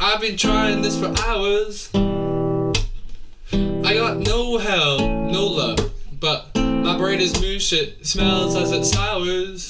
[0.00, 1.88] I've been trying this for hours.
[1.94, 8.84] I got no help, no love, but my brain is mush, it smells as it
[8.84, 9.69] sours.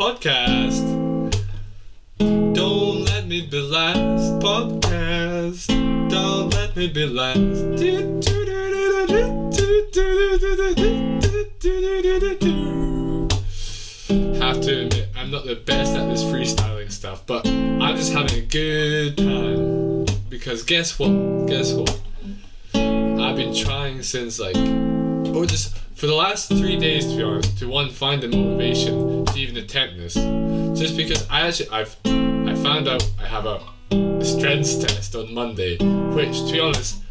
[0.00, 0.84] podcast.
[2.18, 5.68] Don't let me be last podcast.
[6.10, 7.38] Don't let me be last.
[14.40, 18.38] Have to admit, I'm not the best at this freestyling stuff, but I'm just having
[18.38, 20.06] a good time.
[20.28, 21.46] Because guess what?
[21.46, 22.00] Guess what?
[22.74, 27.58] I've been trying since like, or just for the last three days to be honest,
[27.58, 30.14] to one find the motivation to even attempt this.
[30.80, 33.60] Just because I actually I've I found out I have a
[34.24, 35.76] strengths test on Monday,
[36.14, 37.02] which to be honest,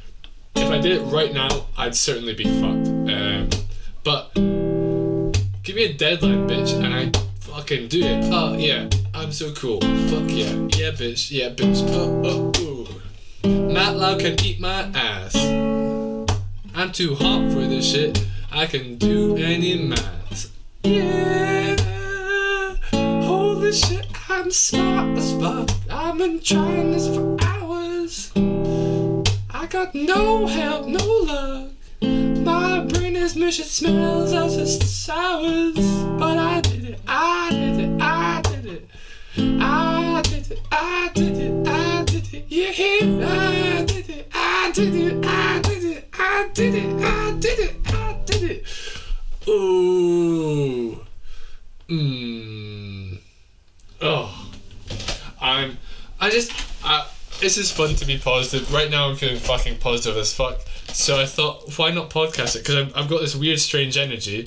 [0.55, 2.87] if I did it right now, I'd certainly be fucked.
[2.87, 3.49] Um,
[4.03, 7.11] but give me a deadline, bitch, and I
[7.41, 8.27] fucking do it.
[8.33, 9.81] Oh yeah, I'm so cool.
[9.81, 11.87] Fuck yeah, yeah, bitch, yeah, bitch.
[11.89, 12.87] Oh oh ooh.
[13.43, 15.35] MATLAB can eat my ass.
[16.73, 18.25] I'm too hot for this shit.
[18.51, 20.49] I can do any maths.
[20.83, 21.75] Yeah.
[22.91, 25.69] Holy shit, I'm smart as fuck.
[25.89, 28.31] I've been trying this for hours.
[29.51, 31.69] I got no help, no luck.
[32.01, 35.75] My brain is mush, it smells it sours.
[36.17, 38.89] But I did it, I did it, I did it.
[39.37, 42.45] I did it, I did it, I did it.
[42.47, 46.75] Yeah, I did it, I did it, I did it, I did it, I did
[46.75, 48.08] it, I did it.
[49.47, 50.99] Ooh.
[51.89, 53.19] Mmm.
[54.01, 54.51] Oh.
[55.41, 55.77] I'm.
[56.19, 56.51] I just.
[56.83, 57.07] I,
[57.39, 58.71] this is fun to be positive.
[58.73, 60.59] Right now, I'm feeling fucking positive as fuck.
[60.93, 62.59] So I thought, why not podcast it?
[62.59, 64.45] Because I've, I've got this weird, strange energy.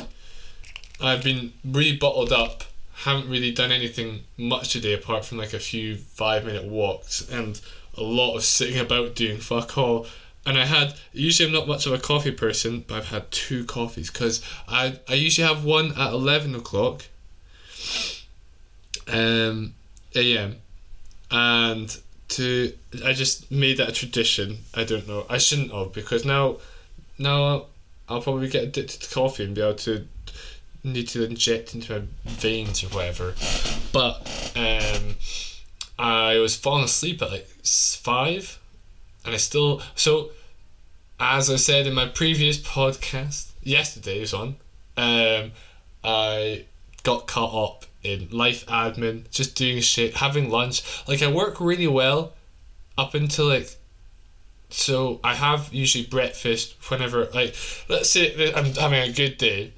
[1.00, 2.65] I've been really bottled up.
[2.94, 7.60] Haven't really done anything much today apart from like a few five minute walks and
[7.97, 10.06] a lot of sitting about doing fuck all.
[10.44, 13.64] And I had usually I'm not much of a coffee person, but I've had two
[13.64, 17.04] coffees because I I usually have one at eleven o'clock.
[19.08, 19.75] Um,
[20.14, 20.56] a.m.
[21.30, 21.97] and
[22.28, 22.72] to
[23.04, 24.58] I just made that a tradition.
[24.75, 25.26] I don't know.
[25.28, 26.59] I shouldn't have because now
[27.19, 27.69] now I'll,
[28.09, 30.06] I'll probably get addicted to coffee and be able to
[30.84, 33.34] need to inject into my veins or whatever.
[33.92, 35.16] But um,
[35.98, 38.59] I was falling asleep at like five,
[39.25, 40.30] and I still so.
[41.24, 44.57] As I said in my previous podcast, yesterday's one,
[44.97, 45.53] um,
[46.03, 46.65] I
[47.04, 50.83] got caught up in life admin, just doing shit, having lunch.
[51.07, 52.33] Like I work really well
[52.98, 53.77] up until like
[54.71, 57.54] so I have usually breakfast whenever like
[57.89, 59.72] let's say I'm having a good day.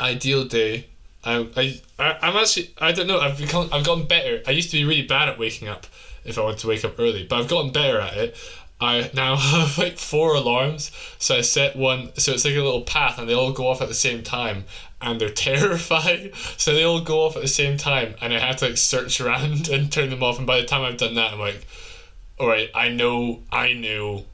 [0.00, 0.86] Ideal day.
[1.24, 4.42] I, I, I'm actually I don't know I've become I've gotten better.
[4.46, 5.86] I used to be really bad at waking up
[6.26, 8.36] if I want to wake up early, but I've gotten better at it.
[8.80, 12.82] I now have like four alarms, so I set one so it's like a little
[12.82, 14.64] path and they all go off at the same time
[15.00, 16.32] and they're terrifying.
[16.56, 19.20] So they all go off at the same time and I have to like search
[19.20, 21.66] around and turn them off and by the time I've done that I'm like
[22.38, 24.24] alright, I know I knew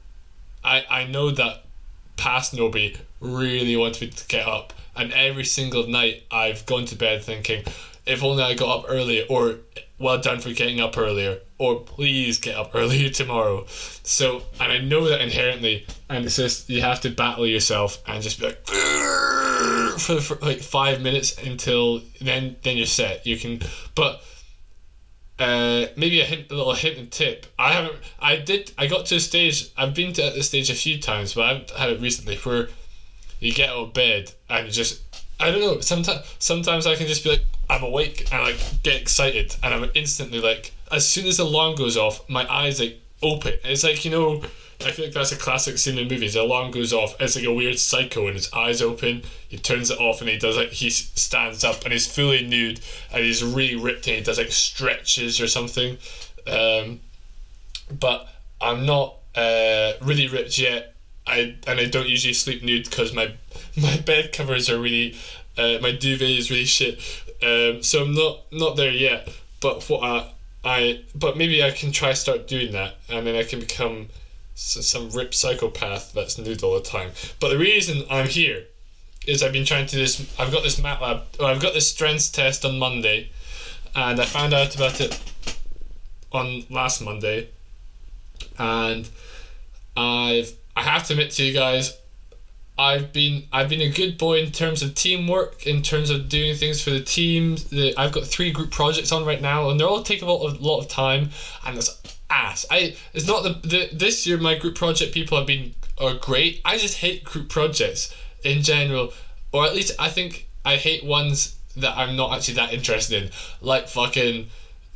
[0.63, 1.63] I I know that
[2.17, 6.95] past Nobi really wanted me to get up and every single night I've gone to
[6.95, 7.63] bed thinking
[8.05, 9.55] if only I got up early or
[9.99, 13.65] well done for getting up earlier, or please get up earlier tomorrow.
[13.67, 18.21] So, and I know that inherently, and it's just you have to battle yourself and
[18.21, 18.65] just be like
[19.97, 23.25] for, for like five minutes until then then you're set.
[23.25, 23.61] You can,
[23.95, 24.21] but
[25.39, 27.45] uh, maybe a, hint, a little hint and tip.
[27.57, 27.95] I haven't.
[28.19, 28.73] I did.
[28.77, 29.71] I got to a stage.
[29.77, 32.35] I've been to this stage a few times, but I haven't had it recently.
[32.37, 32.67] Where
[33.39, 35.01] you get out of bed and just.
[35.39, 35.79] I don't know.
[35.79, 39.89] Sometimes, sometimes I can just be like, I'm awake and like get excited, and I'm
[39.95, 43.53] instantly like, as soon as the alarm goes off, my eyes like open.
[43.63, 44.43] It's like you know
[44.85, 46.33] I feel like that's a classic scene in movies.
[46.33, 47.15] The alarm goes off.
[47.19, 49.23] It's like a weird psycho, and his eyes open.
[49.47, 52.79] He turns it off, and he does like he stands up, and he's fully nude,
[53.11, 55.97] and he's really ripped, and he does like stretches or something.
[56.47, 56.99] Um,
[57.99, 58.27] but
[58.61, 60.95] I'm not uh, really ripped yet.
[61.25, 63.33] I and I don't usually sleep nude because my
[63.81, 65.15] my bed covers are really
[65.57, 66.99] uh, my duvet is really shit.
[67.41, 69.29] Um, so I'm not not there yet.
[69.61, 70.32] But what I
[70.63, 74.09] I but maybe I can try start doing that, and then I can become
[74.55, 77.11] some rip psychopath that's nude all the time.
[77.39, 78.65] But the reason I'm here
[79.25, 80.19] is I've been trying to this.
[80.39, 81.21] I've got this MATLAB.
[81.39, 83.31] Or I've got this strengths test on Monday,
[83.95, 85.19] and I found out about it
[86.31, 87.49] on last Monday,
[88.57, 89.09] and
[89.97, 91.97] I've I have to admit to you guys,
[92.77, 96.55] I've been I've been a good boy in terms of teamwork, in terms of doing
[96.55, 97.57] things for the team.
[97.69, 100.47] The, I've got three group projects on right now, and they're all taking a lot
[100.47, 101.29] of, lot of time,
[101.65, 102.65] and it's ass.
[102.71, 106.61] I it's not the, the this year my group project people have been are great.
[106.65, 109.13] I just hate group projects in general,
[109.51, 113.29] or at least I think I hate ones that I'm not actually that interested in,
[113.61, 114.47] like fucking,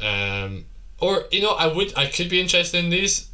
[0.02, 0.66] um,
[1.00, 3.30] or you know I would I could be interested in these.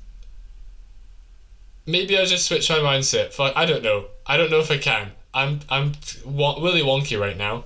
[1.85, 3.33] Maybe I'll just switch my mindset.
[3.33, 4.05] Fuck, I don't know.
[4.25, 5.11] I don't know if I can.
[5.33, 5.93] I'm I'm
[6.25, 7.65] Willy Wonky right now,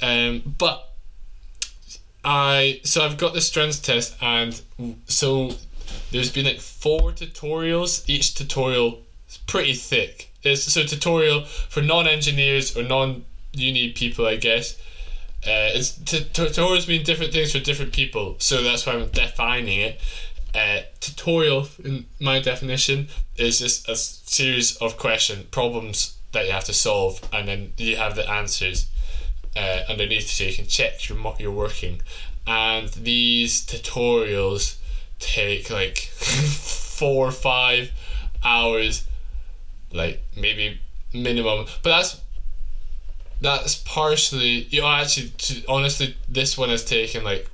[0.00, 0.88] um, but
[2.24, 4.60] I so I've got the strengths test and
[5.06, 5.52] so
[6.12, 8.08] there's been like four tutorials.
[8.08, 10.30] Each tutorial is pretty thick.
[10.42, 14.76] It's so tutorial for non-engineers or non-uni people, I guess.
[15.42, 20.00] Uh, it's tutorials mean different things for different people, so that's why I'm defining it.
[20.54, 26.64] Uh, tutorial, in my definition, is just a series of question problems that you have
[26.64, 28.88] to solve, and then you have the answers
[29.56, 32.00] uh, underneath, so you can check your you're working.
[32.46, 34.76] And these tutorials
[35.20, 35.98] take like
[37.00, 37.92] four or five
[38.42, 39.06] hours,
[39.92, 40.80] like maybe
[41.12, 41.66] minimum.
[41.82, 42.20] But that's
[43.40, 47.48] that's partially you know actually to, honestly this one has taken like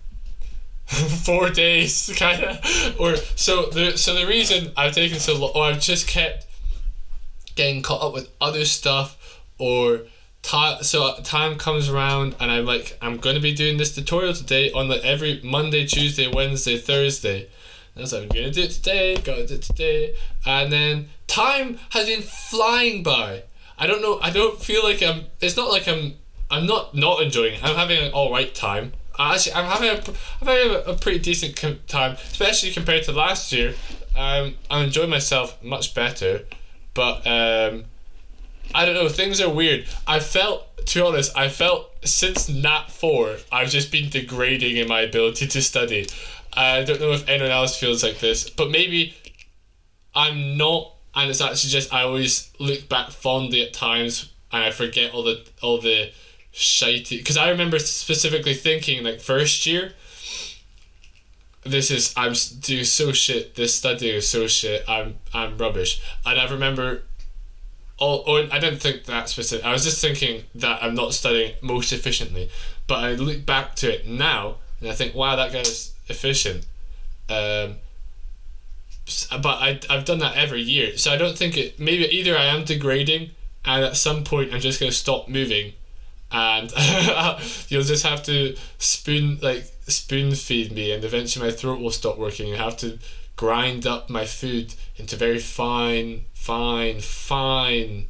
[1.25, 5.65] four days kind of or so the so the reason I've taken so long or
[5.65, 6.47] I've just kept
[7.55, 10.03] getting caught up with other stuff or
[10.43, 14.35] time so uh, time comes around and I'm like I'm gonna be doing this tutorial
[14.35, 17.49] today on like every Monday Tuesday Wednesday Thursday
[17.97, 20.15] and so I'm gonna do it today, gotta do it today.
[20.45, 23.45] And then time has been flying by.
[23.79, 26.15] I don't know, I don't feel like I'm, it's not like I'm,
[26.51, 27.65] I'm not not enjoying it.
[27.65, 28.93] I'm having an alright time.
[29.19, 31.57] Actually, I'm having a, I'm having a, pretty decent
[31.89, 33.75] time, especially compared to last year.
[34.17, 36.45] Um, I'm enjoying myself much better,
[36.95, 37.85] but um,
[38.75, 39.09] I don't know.
[39.09, 39.87] Things are weird.
[40.07, 44.89] I felt, to be honest, I felt since Nat four, I've just been degrading in
[44.89, 46.07] my ability to study.
[46.53, 49.15] I don't know if anyone else feels like this, but maybe
[50.15, 54.71] I'm not, and it's actually just I always look back fondly at times and I
[54.71, 56.11] forget all the all the
[56.57, 57.19] shitey.
[57.19, 59.93] Because I remember specifically thinking like first year,
[61.65, 63.55] this is I'm doing so shit.
[63.55, 64.85] This study is so shit.
[64.89, 67.03] I'm I'm rubbish, and I remember.
[67.99, 69.65] Oh, oh, I didn't think that specific.
[69.65, 72.51] I was just thinking that I'm not studying most efficiently,
[72.87, 76.67] but I look back to it now and I think, wow, that guy's efficient.
[77.29, 77.77] Um,
[79.31, 80.97] but I, I've done that every year.
[80.99, 81.79] So I don't think it.
[81.79, 83.31] Maybe either I am degrading,
[83.65, 85.73] and at some point I'm just going to stop moving,
[86.37, 86.71] and
[87.69, 92.19] you'll just have to spoon like spoon feed me, and eventually my throat will stop
[92.19, 92.53] working.
[92.53, 92.99] I have to
[93.37, 98.09] grind up my food into very fine, fine, fine,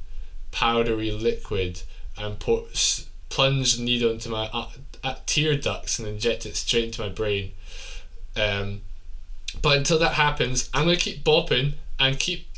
[0.51, 1.83] powdery liquid,
[2.19, 4.71] and put plunge the needle into my uh,
[5.05, 7.53] uh, tear ducts and inject it straight into my brain.
[8.35, 8.81] Um,
[9.63, 12.49] but until that happens, I'm gonna keep bopping and keep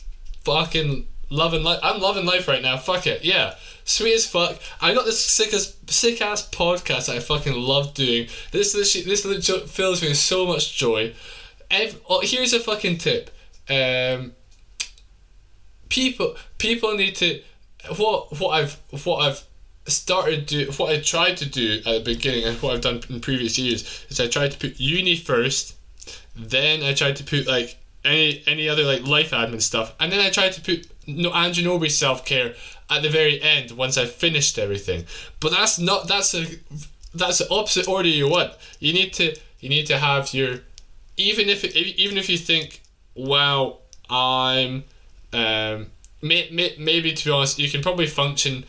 [0.44, 1.80] fucking loving life.
[1.82, 2.78] I'm loving life right now.
[2.78, 3.56] Fuck it, yeah,
[3.88, 4.59] sweet as fuck.
[4.80, 8.28] I got this sick as sick ass podcast that I fucking love doing.
[8.52, 9.25] This this this
[9.71, 11.14] fills me with so much joy.
[12.09, 13.30] Oh, here's a fucking tip.
[13.68, 14.33] Um,
[15.88, 17.42] people people need to
[17.97, 19.45] what what I've what I've
[19.87, 23.21] started do what I tried to do at the beginning and what I've done in
[23.21, 25.76] previous years is I tried to put uni first,
[26.37, 30.21] then I tried to put like any any other like life admin stuff, and then
[30.21, 32.54] I tried to put no Anjanobi self care
[32.90, 35.04] at the very end once I've finished everything.
[35.40, 36.47] But that's not that's a
[37.14, 38.52] that's the opposite order you want.
[38.80, 40.61] You need to you need to have your
[41.16, 42.83] even if even if you think
[43.14, 43.78] wow
[44.09, 44.85] I'm
[45.33, 45.87] um
[46.23, 48.64] may, may, maybe to be honest you can probably function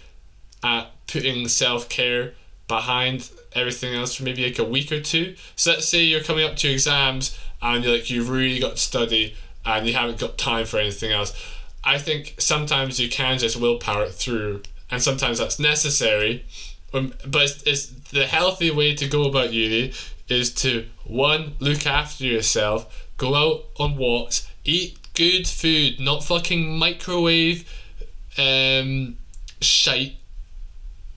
[0.64, 2.34] at putting self care
[2.68, 5.36] behind everything else for maybe like a week or two.
[5.56, 8.78] So let's say you're coming up to exams and you're like you've really got to
[8.78, 9.36] study
[9.66, 11.34] and you haven't got time for anything else.
[11.90, 16.46] I think sometimes you can just willpower it through, and sometimes that's necessary.
[16.94, 19.94] Um, but it's, it's the healthy way to go about uni
[20.28, 26.78] is to one look after yourself, go out on walks, eat good food, not fucking
[26.78, 27.68] microwave
[28.38, 29.18] um,
[29.60, 30.14] shite.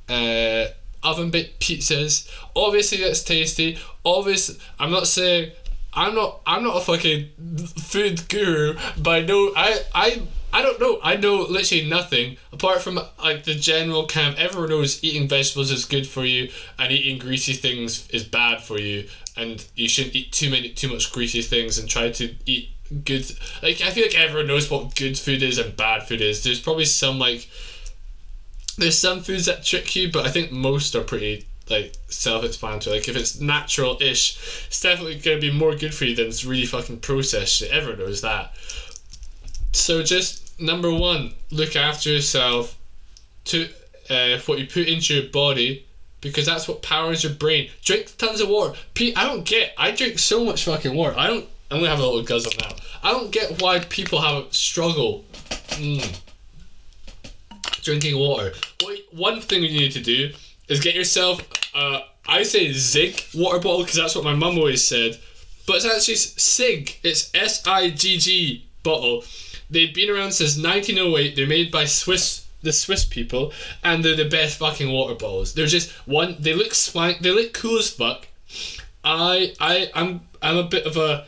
[0.08, 0.68] Uh,
[1.02, 2.30] oven baked pizzas.
[2.56, 3.78] Obviously, that's tasty.
[4.06, 5.52] Obviously, I'm not saying
[5.92, 7.28] I'm not I'm not a fucking
[7.76, 10.22] food guru, but I know I I
[10.52, 10.98] I don't know.
[11.02, 14.38] I know literally nothing apart from like the general camp.
[14.38, 18.78] everyone knows eating vegetables is good for you and eating greasy things is bad for
[18.78, 22.68] you and you shouldn't eat too many too much greasy things and try to eat
[23.04, 23.24] good
[23.62, 26.44] like I feel like everyone knows what good food is and bad food is.
[26.44, 27.48] There's probably some like
[28.76, 32.98] there's some foods that trick you, but I think most are pretty like self-explanatory.
[32.98, 36.66] Like if it's natural-ish, it's definitely gonna be more good for you than it's really
[36.66, 37.62] fucking processed.
[37.62, 38.54] Everyone knows that.
[39.72, 42.78] So just number one, look after yourself.
[43.46, 43.68] To
[44.08, 45.84] uh, what you put into your body,
[46.20, 47.70] because that's what powers your brain.
[47.84, 48.78] Drink tons of water.
[49.16, 49.72] I don't get.
[49.76, 51.18] I drink so much fucking water.
[51.18, 51.46] I don't.
[51.70, 52.76] I'm gonna have a little guzzle now.
[53.02, 55.24] I don't get why people have a struggle.
[55.70, 56.20] Mm.
[57.82, 58.52] Drinking water.
[59.10, 60.30] One thing you need to do
[60.68, 61.42] is get yourself,
[61.74, 65.18] uh, I say Zig water bottle because that's what my mum always said,
[65.66, 66.98] but it's actually SIGG.
[67.02, 69.24] It's S I G G bottle.
[69.72, 71.34] They've been around since 1908.
[71.34, 73.52] They're made by Swiss, the Swiss people,
[73.82, 75.54] and they're the best fucking water bottles.
[75.54, 76.36] They're just one.
[76.38, 77.20] They look swank.
[77.20, 78.28] They look cool as fuck.
[79.02, 81.26] I I I'm I'm a bit of a.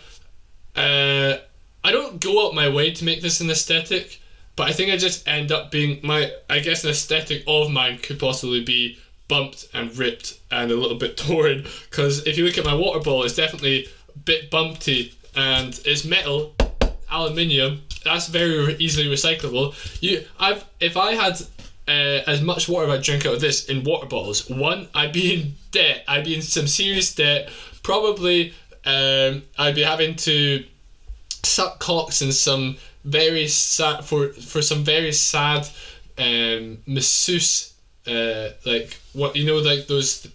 [0.77, 1.39] Uh,
[1.83, 4.21] I don't go out my way to make this an aesthetic,
[4.57, 6.31] but I think I just end up being my.
[6.51, 10.99] I guess an aesthetic of mine could possibly be bumped and ripped and a little
[10.99, 15.15] bit torn because if you look at my water bottle it's definitely a bit bumpy
[15.35, 16.55] and it's metal
[17.11, 21.41] aluminium that's very easily recyclable you i've if i had
[21.87, 24.49] uh, as much water I drink out of this in water bottles.
[24.49, 26.03] One, I'd be in debt.
[26.09, 27.51] I'd be in some serious debt.
[27.83, 28.55] Probably,
[28.87, 30.65] um, I'd be having to
[31.43, 35.69] suck cocks in some very sad for for some very sad
[36.19, 37.75] um, masseuse
[38.07, 40.27] uh, like what you know like those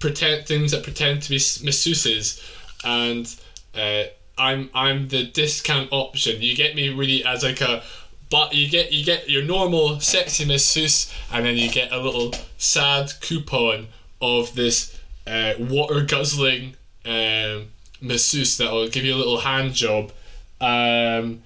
[0.00, 2.42] pretend things that pretend to be masseuses
[2.84, 3.36] and
[3.74, 7.82] uh, I'm I'm the discount option you get me really as like a
[8.30, 12.34] but you get you get your normal sexy masseuse and then you get a little
[12.58, 13.88] sad coupon
[14.20, 16.74] of this uh, water guzzling
[17.04, 17.68] um,
[18.00, 20.12] masseuse that will give you a little hand job
[20.60, 21.42] um,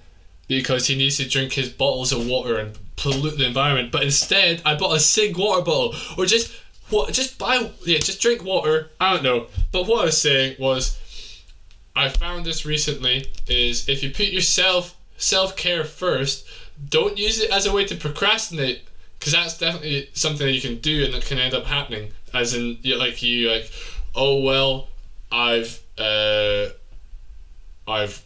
[0.47, 3.91] because he needs to drink his bottles of water and pollute the environment.
[3.91, 6.51] But instead, I bought a SIGG water bottle, or just
[6.89, 7.13] what?
[7.13, 8.89] Just buy, yeah, just drink water.
[8.99, 9.47] I don't know.
[9.71, 10.99] But what I was saying was,
[11.95, 16.47] I found this recently is if you put yourself self care first,
[16.89, 18.83] don't use it as a way to procrastinate,
[19.19, 22.11] because that's definitely something that you can do and that can end up happening.
[22.33, 23.71] As in, you like you like,
[24.15, 24.87] oh well,
[25.31, 26.69] I've uh,
[27.87, 28.23] I've,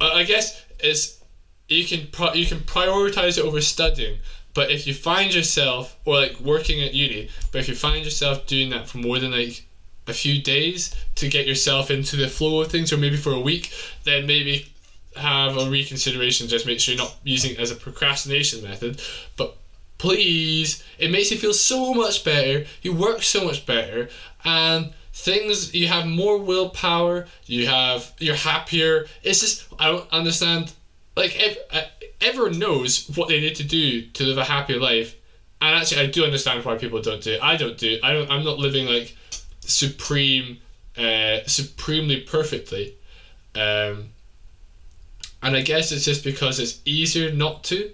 [0.00, 1.22] I guess it's
[1.68, 4.18] you can pro- you can prioritize it over studying.
[4.54, 8.46] But if you find yourself or like working at uni, but if you find yourself
[8.46, 9.65] doing that for more than like
[10.06, 13.40] a few days to get yourself into the flow of things, or maybe for a
[13.40, 13.72] week,
[14.04, 14.66] then maybe
[15.16, 16.48] have a reconsideration.
[16.48, 19.00] Just make sure you're not using it as a procrastination method.
[19.36, 19.56] But
[19.98, 22.66] please, it makes you feel so much better.
[22.82, 24.08] You work so much better,
[24.44, 27.26] and things you have more willpower.
[27.46, 29.06] You have you're happier.
[29.22, 30.72] It's just I don't understand
[31.16, 31.82] like ev- uh,
[32.20, 35.16] everyone knows what they need to do to live a happier life
[35.60, 38.12] and actually i do understand why people don't do it i don't do it i
[38.12, 39.16] don't i'm not living like
[39.66, 40.58] supreme
[40.96, 42.94] uh supremely perfectly.
[43.54, 44.10] Um
[45.42, 47.90] and i guess it's just because it's easier not to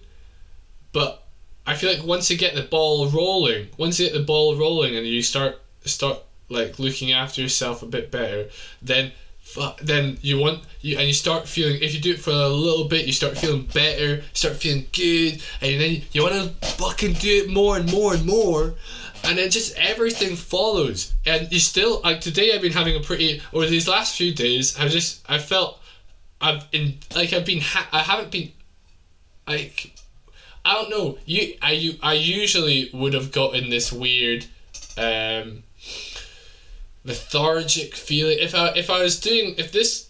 [0.92, 1.24] but
[1.66, 4.96] i feel like once you get the ball rolling once you get the ball rolling
[4.96, 8.48] and you start start like looking after yourself a bit better
[8.80, 9.12] then
[9.82, 12.86] then you want you and you start feeling if you do it for a little
[12.86, 17.42] bit you start feeling better start feeling good and then you want to fucking do
[17.44, 18.74] it more and more and more
[19.24, 21.14] and then just everything follows.
[21.26, 22.52] And you still like today.
[22.54, 25.80] I've been having a pretty, or these last few days, I've just I felt
[26.40, 28.52] I've been like I've been ha- I haven't been
[29.46, 29.94] like
[30.64, 31.18] I don't know.
[31.24, 34.46] You I you I usually would have gotten this weird
[34.96, 35.62] um
[37.04, 40.08] lethargic feeling if I if I was doing if this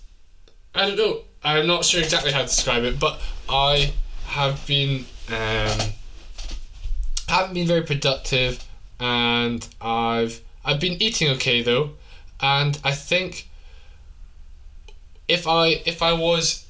[0.75, 3.92] I don't know I'm not sure exactly how to describe it but I
[4.26, 5.92] have been um
[7.28, 8.62] haven't been very productive
[9.03, 11.91] and I've I've been eating okay though.
[12.41, 13.49] And I think
[15.29, 16.67] if I if I was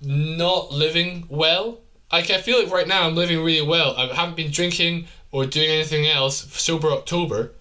[0.00, 1.78] not living well
[2.12, 3.96] like I feel like right now I'm living really well.
[3.96, 7.52] I haven't been drinking or doing anything else sober October.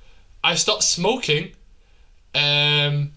[0.43, 1.53] I stopped smoking.
[2.35, 3.11] Um,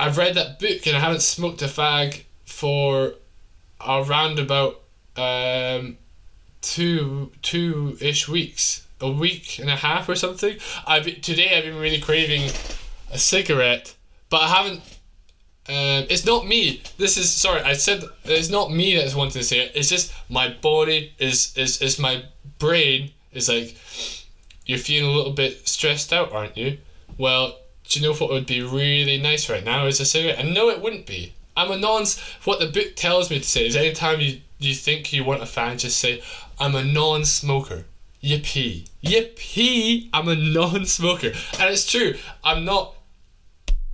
[0.00, 3.14] I've read that book and I haven't smoked a fag for
[3.86, 4.80] around about
[5.16, 5.98] um,
[6.64, 10.56] two two ish weeks, a week and a half or something.
[10.86, 12.50] I've today I've been really craving
[13.12, 13.94] a cigarette,
[14.30, 14.80] but I haven't.
[15.66, 16.82] Um, it's not me.
[16.98, 17.62] This is sorry.
[17.62, 19.72] I said it's not me that's wanting to say it.
[19.74, 22.24] It's just my body is is is my
[22.58, 23.76] brain is like
[24.66, 26.78] you're feeling a little bit stressed out, aren't you?
[27.18, 30.38] Well, do you know what would be really nice right now is a cigarette?
[30.38, 31.34] And no, it wouldn't be.
[31.56, 32.04] I'm a non.
[32.44, 35.46] What the book tells me to say is anytime you, you think you want a
[35.46, 36.22] fan, just say,
[36.58, 37.84] I'm a non smoker.
[38.22, 38.88] Yippee.
[39.04, 40.08] Yippee!
[40.12, 41.28] I'm a non smoker.
[41.58, 42.16] And it's true.
[42.42, 42.94] I'm not.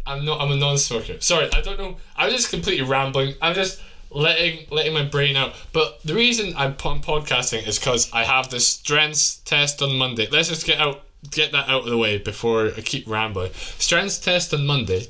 [0.07, 0.41] I'm not.
[0.41, 1.21] I'm a non smoker.
[1.21, 1.97] Sorry, I don't know.
[2.17, 3.35] I'm just completely rambling.
[3.43, 5.55] I'm just letting letting my brain out.
[5.73, 10.29] But the reason I'm I'm podcasting is because I have this strengths test on Monday.
[10.31, 13.53] Let's just get out get that out of the way before I keep rambling.
[13.55, 15.07] Strengths test on Monday,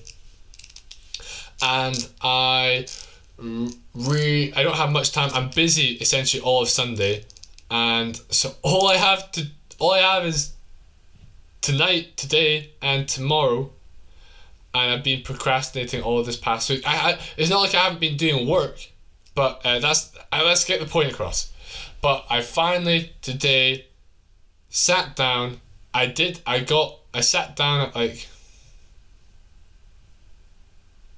[1.62, 2.86] and I
[3.94, 5.30] re I don't have much time.
[5.34, 7.24] I'm busy essentially all of Sunday,
[7.70, 9.46] and so all I have to
[9.78, 10.52] all I have is
[11.62, 13.70] tonight, today, and tomorrow
[14.74, 16.86] and I've been procrastinating all this past week.
[16.86, 18.78] I, I it's not like I haven't been doing work,
[19.34, 21.52] but uh, that's uh, let's get the point across.
[22.00, 23.86] But I finally today
[24.68, 25.60] sat down.
[25.92, 26.40] I did.
[26.46, 26.98] I got.
[27.12, 28.28] I sat down at like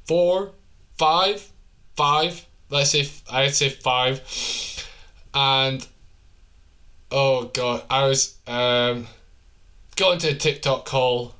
[0.06, 0.52] four,
[0.96, 1.46] five,
[1.94, 2.46] five.
[2.70, 4.22] Let's say I'd say five,
[5.34, 5.86] and
[7.12, 9.06] oh god, I was um
[9.96, 11.34] got into a TikTok call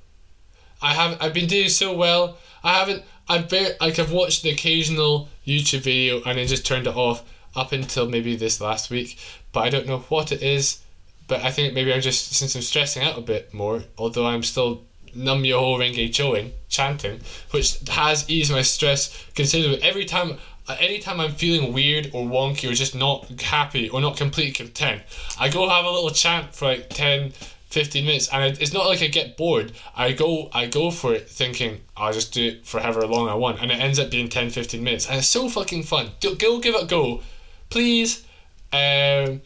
[0.82, 2.38] I have I've been doing so well.
[2.64, 6.88] I haven't I've been like I've watched the occasional YouTube video and then just turned
[6.88, 7.22] it off
[7.54, 9.16] up until maybe this last week.
[9.52, 10.80] But I don't know what it is.
[11.28, 14.42] But I think maybe I'm just since I'm stressing out a bit more, although I'm
[14.42, 14.82] still
[15.14, 17.20] Nam Myoho Renge Kyoing chanting,
[17.52, 19.82] which has eased my stress considerably.
[19.82, 20.38] Every time
[20.80, 25.02] anytime I'm feeling weird or wonky or just not happy or not completely content,
[25.38, 27.32] I go have a little chant for like 10,
[27.72, 29.72] 15 minutes and it's not like I get bored.
[29.96, 33.34] I go I go for it thinking I'll just do it for however long I
[33.34, 36.10] want and it ends up being 10 15 minutes and it's so fucking fun.
[36.20, 37.22] Go, give it a go
[37.70, 38.26] please.
[38.72, 39.40] Um,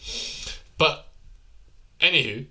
[0.79, 1.07] but
[2.01, 2.47] anywho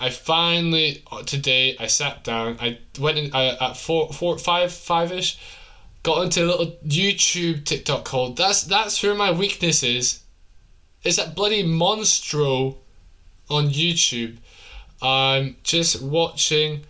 [0.00, 4.72] I finally uh, today I sat down I went in uh, at four four five
[4.72, 5.38] five ish
[6.04, 10.20] got into a little YouTube TikTok called that's that's where my weakness is
[11.02, 12.76] is that bloody monstro
[13.50, 14.38] on YouTube
[15.04, 16.84] I'm just watching.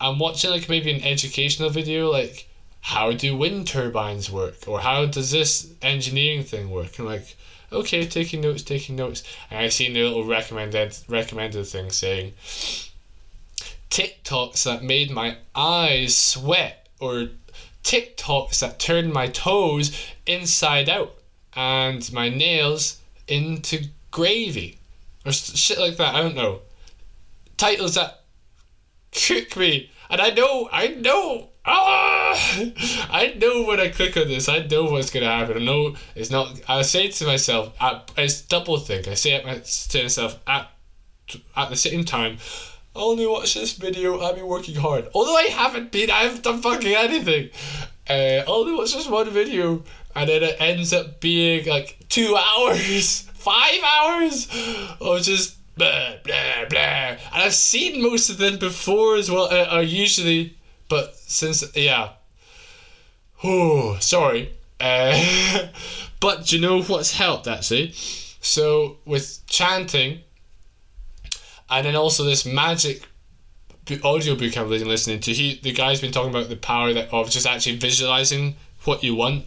[0.00, 2.48] I'm watching like maybe an educational video, like
[2.80, 6.98] how do wind turbines work, or how does this engineering thing work?
[6.98, 7.36] And like,
[7.70, 12.32] okay, taking notes, taking notes, and I see the little recommended recommended thing saying
[13.90, 17.28] TikToks that made my eyes sweat, or
[17.88, 19.96] TikToks that turned my toes
[20.26, 21.14] inside out
[21.54, 24.78] and my nails into gravy,
[25.24, 26.14] or shit like that.
[26.14, 26.60] I don't know
[27.58, 28.22] titles that
[29.12, 29.90] cook me.
[30.08, 32.32] And I know, I know, ah,
[33.10, 35.58] I know when I click on this, I know what's gonna happen.
[35.58, 36.58] I know it's not.
[36.66, 39.06] I say to myself, I, it's double think.
[39.06, 40.70] I say it to myself at
[41.54, 42.38] at the same time.
[42.98, 44.20] Only watch this video.
[44.20, 45.08] I've been working hard.
[45.14, 47.50] Although I haven't been, I haven't done fucking anything.
[48.10, 49.84] Uh, only watch this one video,
[50.16, 54.48] and then it ends up being like two hours, five hours
[55.00, 56.80] of just blah blah blah.
[56.80, 59.44] And I've seen most of them before as well.
[59.44, 60.56] Uh, uh usually,
[60.88, 62.10] but since yeah.
[63.44, 64.54] Oh, sorry.
[64.80, 65.68] Uh,
[66.20, 67.92] but you know what's helped actually?
[68.40, 70.20] So with chanting,
[71.70, 73.02] and then also this magic
[74.04, 75.32] audiobook I've been listening to.
[75.32, 79.14] He the guy's been talking about the power that of just actually visualizing what you
[79.14, 79.44] want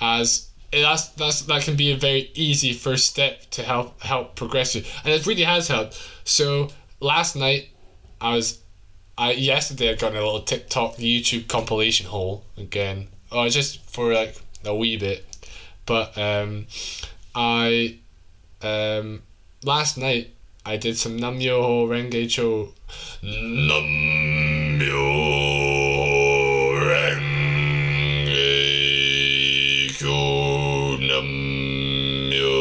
[0.00, 4.74] as that's that's that can be a very easy first step to help help progress
[4.74, 6.00] you, and it really has helped.
[6.24, 6.68] So
[7.00, 7.68] last night
[8.20, 8.60] I was
[9.16, 13.08] I yesterday I got in a little TikTok YouTube compilation hole again.
[13.32, 15.24] Oh, just for like a wee bit.
[15.86, 16.66] But um
[17.34, 17.98] I
[18.62, 19.22] um
[19.64, 20.34] last night
[20.68, 22.72] I did some Namyo Renge Kyo
[23.22, 25.06] Namyo
[26.90, 28.50] Renge
[29.96, 32.58] Kyo Namyo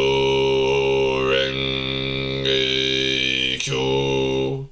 [1.32, 2.62] Renge
[3.60, 4.70] Kyo.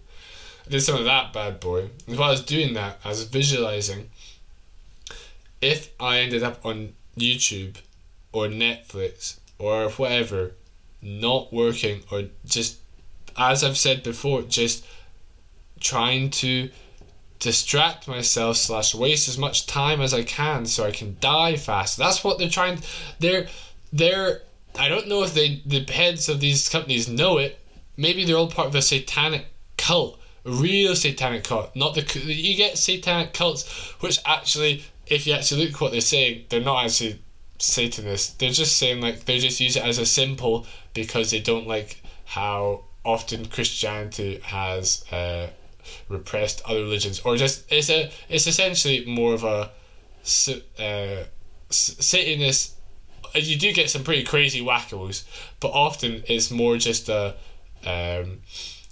[0.67, 1.89] I did some of that bad boy.
[2.05, 4.11] And while I was doing that, I was visualizing
[5.59, 7.77] if I ended up on YouTube
[8.31, 10.51] or Netflix or whatever,
[11.01, 12.77] not working or just,
[13.37, 14.85] as I've said before, just
[15.79, 16.69] trying to
[17.39, 21.97] distract myself slash waste as much time as I can so I can die fast.
[21.97, 22.79] That's what they're trying.
[23.19, 23.47] They're
[23.91, 24.41] they're.
[24.77, 27.59] I don't know if they the heads of these companies know it.
[27.95, 29.45] Maybe they're all part of a satanic
[29.77, 31.75] cult, a real satanic cult.
[31.75, 33.69] Not the you get satanic cults,
[33.99, 37.19] which actually, if you actually look what they're saying, they're not actually
[37.63, 38.33] Satanists.
[38.33, 42.01] They're just saying like they just use it as a symbol because they don't like
[42.25, 45.05] how often Christianity has.
[45.11, 45.47] Uh,
[46.07, 49.69] repressed other religions or just it's a it's essentially more of a
[50.79, 51.23] uh,
[51.69, 52.75] satanist
[53.35, 55.25] you do get some pretty crazy wackos
[55.59, 57.35] but often it's more just a
[57.85, 58.39] um,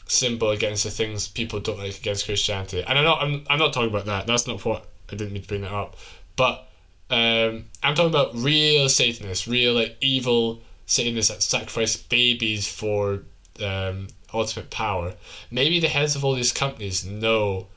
[0.07, 3.73] symbol against the things people don't like against christianity and i'm not i'm, I'm not
[3.73, 5.95] talking about that that's not what i didn't mean to bring that up
[6.35, 6.67] but
[7.09, 13.23] um, i'm talking about real satanists real like evil satanists that sacrifice babies for
[13.61, 15.13] um, ultimate power.
[15.49, 17.67] Maybe the heads of all these companies know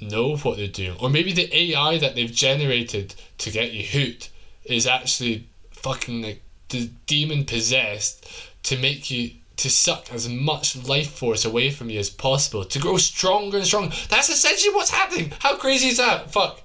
[0.00, 4.30] know what they're doing, or maybe the AI that they've generated to get you hooked
[4.64, 8.26] is actually fucking like the demon possessed
[8.64, 12.78] to make you to suck as much life force away from you as possible to
[12.78, 13.94] grow stronger and stronger.
[14.08, 15.32] That's essentially what's happening.
[15.38, 16.32] How crazy is that?
[16.32, 16.60] Fuck.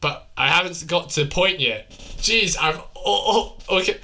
[0.00, 1.90] But I haven't got to the point yet.
[2.18, 3.98] Jeez, I've oh, oh okay.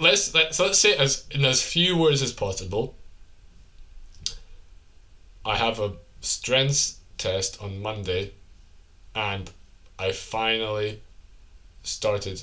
[0.00, 2.94] Let's let's let's say as in as few words as possible.
[5.44, 8.32] I have a strengths test on Monday,
[9.14, 9.50] and
[9.98, 11.02] I finally
[11.82, 12.42] started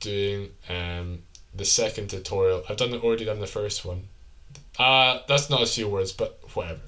[0.00, 1.22] doing um,
[1.54, 2.64] the second tutorial.
[2.68, 4.08] I've done already done the first one.
[4.78, 6.80] Uh that's not a few words, but whatever.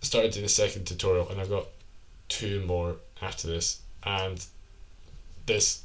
[0.00, 1.66] Started doing the second tutorial, and I've got
[2.28, 4.44] two more after this, and
[5.46, 5.82] this.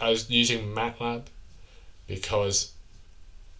[0.00, 1.22] I was using MATLAB
[2.06, 2.72] because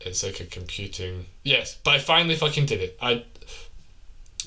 [0.01, 1.27] it's like a computing.
[1.42, 2.99] Yes, but I finally fucking did it.
[3.01, 3.25] I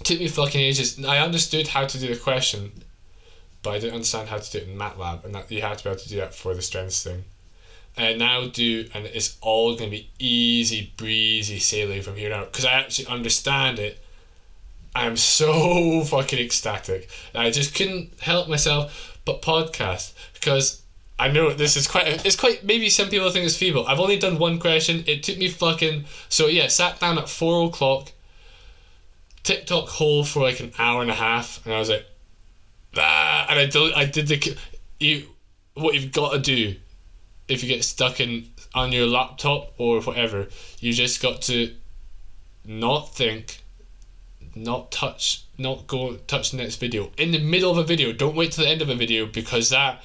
[0.04, 1.04] took me fucking ages.
[1.04, 2.72] I understood how to do the question,
[3.64, 5.84] but I didn't understand how to do it in MATLAB, and that you have to
[5.84, 7.24] be able to do that for the strengths thing.
[7.98, 12.42] And I now do, and it's all gonna be easy breezy sailing from here on
[12.42, 14.00] out because I actually understand it.
[14.96, 17.10] I'm so fucking ecstatic.
[17.36, 20.79] I just couldn't help myself but podcast because
[21.20, 22.26] I know this is quite.
[22.26, 22.64] It's quite.
[22.64, 23.86] Maybe some people think it's feeble.
[23.86, 25.04] I've only done one question.
[25.06, 26.06] It took me fucking.
[26.30, 28.12] So yeah, sat down at four o'clock.
[29.44, 32.06] TikTok hole for like an hour and a half, and I was like,
[32.96, 33.94] ah, and I did.
[33.94, 34.58] I did the.
[35.00, 35.28] You,
[35.74, 36.76] what you've got to do,
[37.48, 40.48] if you get stuck in on your laptop or whatever,
[40.80, 41.74] you just got to,
[42.66, 43.62] not think,
[44.56, 48.14] not touch, not go touch the next video in the middle of a video.
[48.14, 50.02] Don't wait till the end of a video because that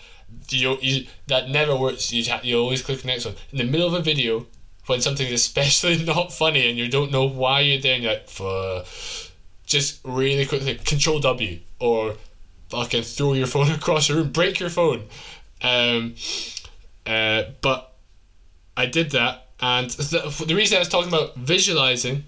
[0.50, 2.12] you, you that never works.
[2.12, 4.46] You you always click the next one in the middle of a video
[4.86, 7.94] when something's especially not funny and you don't know why you're there.
[7.94, 8.84] And you're like, for
[9.66, 12.14] just really quickly Control W or
[12.68, 15.04] fucking throw your phone across the room, break your phone.
[15.62, 16.14] Um,
[17.06, 17.92] uh, but
[18.76, 22.24] I did that, and the, the reason I was talking about visualizing.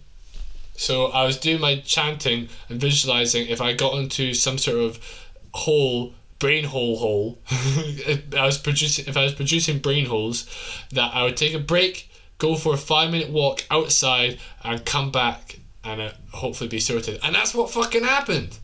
[0.79, 5.27] So I was doing my chanting and visualizing if I got into some sort of
[5.55, 7.39] hole brain hole hole.
[7.51, 10.47] I was producing if I was producing brain holes,
[10.93, 15.11] that I would take a break, go for a five minute walk outside, and come
[15.11, 17.21] back and uh, hopefully be sorted.
[17.23, 18.59] And that's what fucking happened.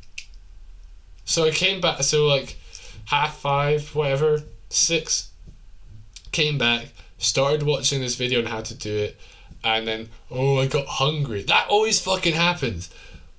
[1.25, 2.03] So I came back.
[2.03, 2.57] So like
[3.07, 5.31] half five, whatever, six.
[6.33, 9.21] Came back, started watching this video on how to do it,
[9.63, 11.43] and then oh I got hungry.
[11.43, 12.89] That always fucking happens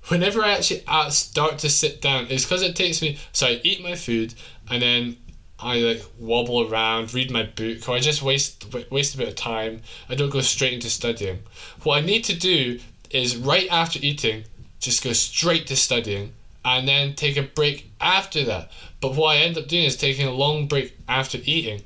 [0.08, 3.18] whenever I actually start to sit down, it's because it takes me.
[3.32, 4.34] So I eat my food
[4.70, 5.16] and then
[5.58, 9.34] I like wobble around, read my book, or I just waste waste a bit of
[9.34, 9.82] time.
[10.08, 11.40] I don't go straight into studying.
[11.84, 14.44] What I need to do is right after eating,
[14.80, 16.32] just go straight to studying,
[16.64, 18.72] and then take a break after that.
[19.00, 21.82] But what I end up doing is taking a long break after eating,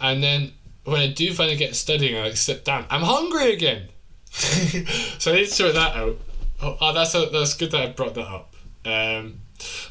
[0.00, 0.52] and then
[0.84, 2.86] when I do finally get studying, I like sit down.
[2.90, 3.88] I'm hungry again.
[4.30, 6.18] so I need to sort that out.
[6.62, 8.54] Oh, oh that's a, that's good that I brought that up.
[8.84, 9.40] Um,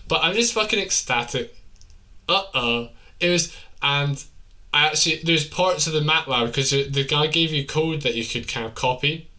[0.08, 1.56] but I'm just fucking ecstatic.
[2.28, 4.24] Uh oh, it was and
[4.74, 8.26] I actually there's parts of the MATLAB because the guy gave you code that you
[8.26, 9.30] could kind of copy.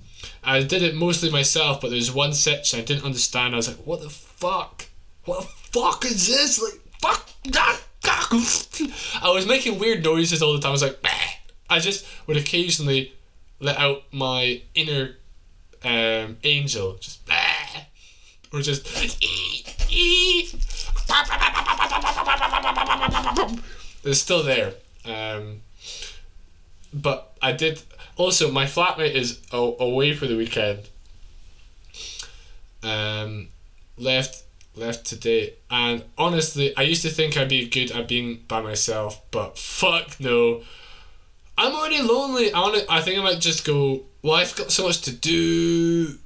[0.42, 3.54] I did it mostly myself, but there's one section I didn't understand.
[3.54, 4.86] I was like, what the fuck?
[5.24, 6.62] What the fuck is this?
[6.62, 7.80] Like, fuck that.
[9.22, 10.68] I was making weird noises all the time.
[10.68, 11.10] I was like, bah.
[11.68, 13.12] I just would occasionally
[13.58, 15.16] let out my inner
[15.84, 17.34] um, angel, just bah,
[18.52, 18.86] or just
[24.04, 24.74] it's still there.
[25.04, 25.60] Um,
[26.92, 27.82] but I did
[28.16, 28.50] also.
[28.50, 30.88] My flatmate is away for the weekend.
[32.82, 33.48] Um,
[33.98, 38.60] left left today, and honestly, I used to think I'd be good at being by
[38.60, 40.62] myself, but fuck no.
[41.58, 42.52] I'm already lonely.
[42.52, 44.02] I want I think I might just go.
[44.22, 46.18] Well, I've got so much to do.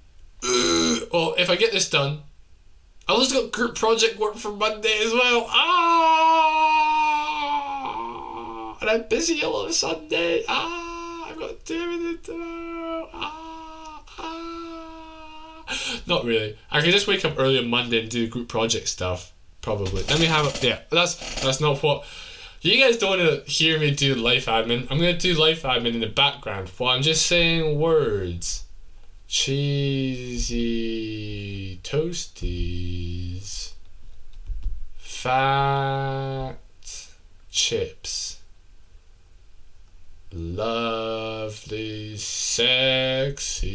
[0.43, 2.23] Uh, well, if I get this done,
[3.07, 5.47] I also got group project work for Monday as well.
[5.49, 5.67] Ah,
[8.81, 10.45] and I'm busy all of Sunday.
[10.49, 13.09] Ah, I've got to do tomorrow.
[13.13, 16.01] Ah, ah.
[16.07, 16.57] Not really.
[16.71, 19.33] I could just wake up early on Monday and do group project stuff.
[19.61, 20.03] Probably.
[20.05, 20.63] Let me have it.
[20.63, 22.05] Yeah, that's that's not what
[22.61, 24.87] you guys don't want to hear me do life admin.
[24.91, 28.65] I'm going to do life admin in the background while I'm just saying words.
[29.29, 30.61] Cheesy
[31.83, 33.73] toasties.
[34.97, 36.57] Fat
[37.51, 38.39] chips.
[40.33, 43.71] Lovely, sexy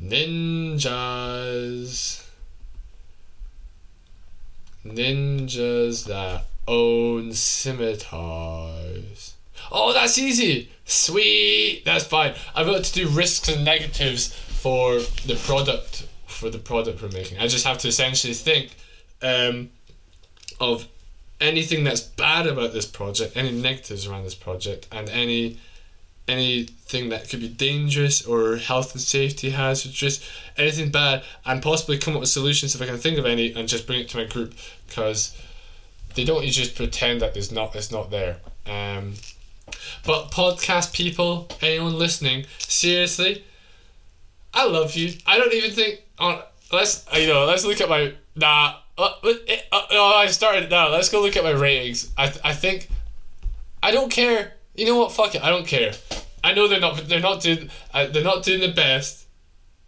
[0.00, 2.24] ninjas.
[4.84, 9.34] Ninjas that own scimitars.
[9.72, 10.70] Oh, that's easy.
[10.84, 11.82] Sweet.
[11.84, 12.34] That's fine.
[12.54, 17.38] I've got to do risks and negatives for the product for the product we're making.
[17.38, 18.76] I just have to essentially think
[19.20, 19.70] um,
[20.60, 20.86] of
[21.40, 25.58] anything that's bad about this project, any negatives around this project, and any
[26.28, 30.22] anything that could be dangerous or health and safety hazards, just
[30.56, 33.68] anything bad, and possibly come up with solutions if I can think of any, and
[33.68, 34.54] just bring it to my group
[34.86, 35.36] because
[36.14, 38.38] they don't You just pretend that there's not it's not there.
[38.66, 39.14] Um,
[40.04, 43.44] but podcast people, anyone listening, seriously,
[44.52, 45.12] I love you.
[45.26, 46.02] I don't even think.
[46.18, 46.42] Uh,
[46.72, 47.44] let's you know.
[47.44, 48.76] Let's look at my nah.
[48.98, 49.32] Uh, uh,
[49.72, 50.88] uh, oh, I started now.
[50.90, 52.10] Let's go look at my ratings.
[52.16, 52.88] I I think.
[53.82, 54.54] I don't care.
[54.74, 55.12] You know what?
[55.12, 55.42] Fuck it.
[55.42, 55.92] I don't care.
[56.42, 56.96] I know they're not.
[57.08, 57.70] They're not doing.
[57.94, 59.26] Uh, they're not doing the best.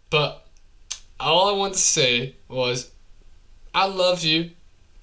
[0.09, 0.47] But
[1.19, 2.91] all I want to say was,
[3.73, 4.51] I love you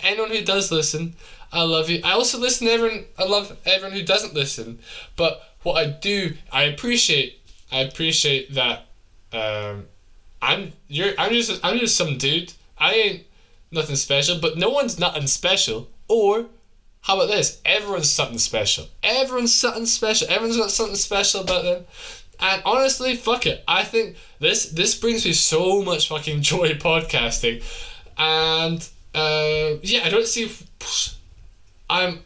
[0.03, 1.15] anyone who does listen,
[1.53, 2.01] I love you.
[2.05, 3.05] I also listen to everyone.
[3.19, 4.79] I love everyone who doesn't listen.
[5.17, 7.41] But what I do, I appreciate.
[7.73, 8.87] I appreciate that.
[9.33, 9.87] Um,
[10.41, 11.13] I'm you're.
[11.19, 11.65] I'm just.
[11.65, 12.53] I'm just some dude.
[12.79, 13.27] I ain't
[13.71, 14.39] nothing special.
[14.41, 15.89] But no one's nothing special.
[16.09, 16.47] Or
[17.03, 17.61] how about this?
[17.65, 18.87] Everyone's something special.
[19.03, 20.29] Everyone's something special.
[20.29, 21.85] Everyone's got something special about them.
[22.39, 23.63] And honestly, fuck it.
[23.69, 27.63] I think this this brings me so much fucking joy podcasting,
[28.17, 30.51] and uh, yeah, I don't see.
[31.89, 32.21] I'm.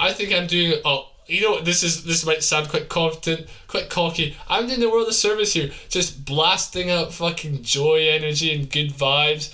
[0.00, 0.80] I think I'm doing.
[0.84, 1.64] Oh, you know what?
[1.64, 4.36] This is this might sound quite confident, quite cocky.
[4.48, 8.92] I'm doing the world of service here, just blasting out fucking joy, energy, and good
[8.92, 9.52] vibes.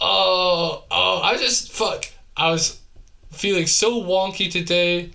[0.00, 1.20] Oh, oh!
[1.22, 2.06] I just fuck.
[2.36, 2.80] I was
[3.30, 5.10] feeling so wonky today.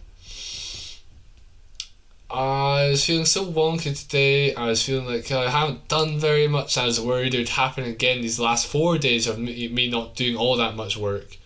[2.34, 4.56] I was feeling so wonky today.
[4.56, 6.80] I was feeling like I haven't done very much.
[6.80, 10.36] I was worried it would happen again these last four days of me, not doing
[10.36, 11.38] all that much work.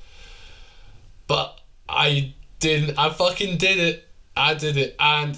[1.27, 2.97] But I didn't.
[2.97, 4.07] I fucking did it.
[4.37, 4.95] I did it.
[4.97, 5.35] And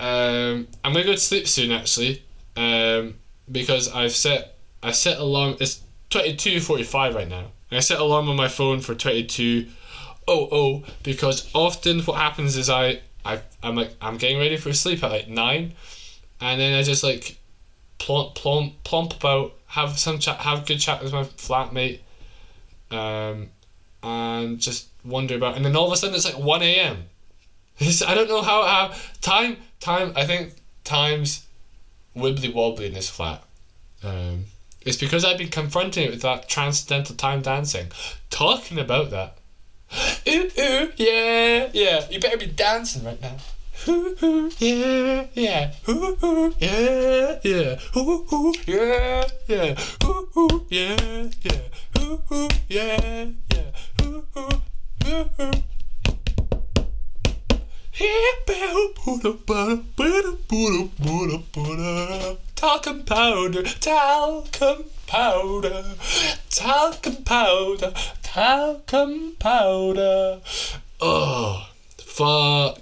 [0.00, 2.22] um, I'm gonna go to sleep soon actually.
[2.56, 3.16] Um,
[3.52, 5.56] because I've set I set alarm.
[5.60, 7.50] It's twenty two forty five right now.
[7.70, 9.66] And I set alarm on my phone for twenty two
[10.26, 14.72] oh oh because often what happens is I I I'm like I'm getting ready for
[14.72, 15.74] sleep at like nine,
[16.40, 17.38] and then I just like
[17.98, 22.00] plump plump plump about have some chat have good chat with my flatmate,
[22.90, 23.50] um,
[24.02, 27.04] and just wonder about and then all of a sudden it's like one a.m.
[27.80, 31.46] I don't know how how time time I think times
[32.16, 33.42] wibbly wobbly in this flat.
[34.02, 34.46] Um,
[34.82, 37.88] it's because I've been confronting it with that transcendental time dancing.
[38.30, 39.37] Talking about that,
[40.28, 42.06] ooh, ooh, yeah, yeah.
[42.10, 43.36] You better be dancing right now.
[43.88, 45.72] Ooh, ooh, yeah, yeah.
[45.88, 47.78] Ooh, ooh, yeah, yeah.
[47.96, 49.74] Ooh, ooh, yeah, yeah.
[50.04, 52.02] Ooh, ooh, yeah, yeah.
[52.02, 54.04] Ooh, ooh, yeah, yeah.
[54.04, 54.58] Ooh, ooh.
[62.54, 65.84] Talcum powder, talcum powder,
[66.48, 70.40] talcum powder, talcum powder.
[71.00, 72.78] Oh, fuck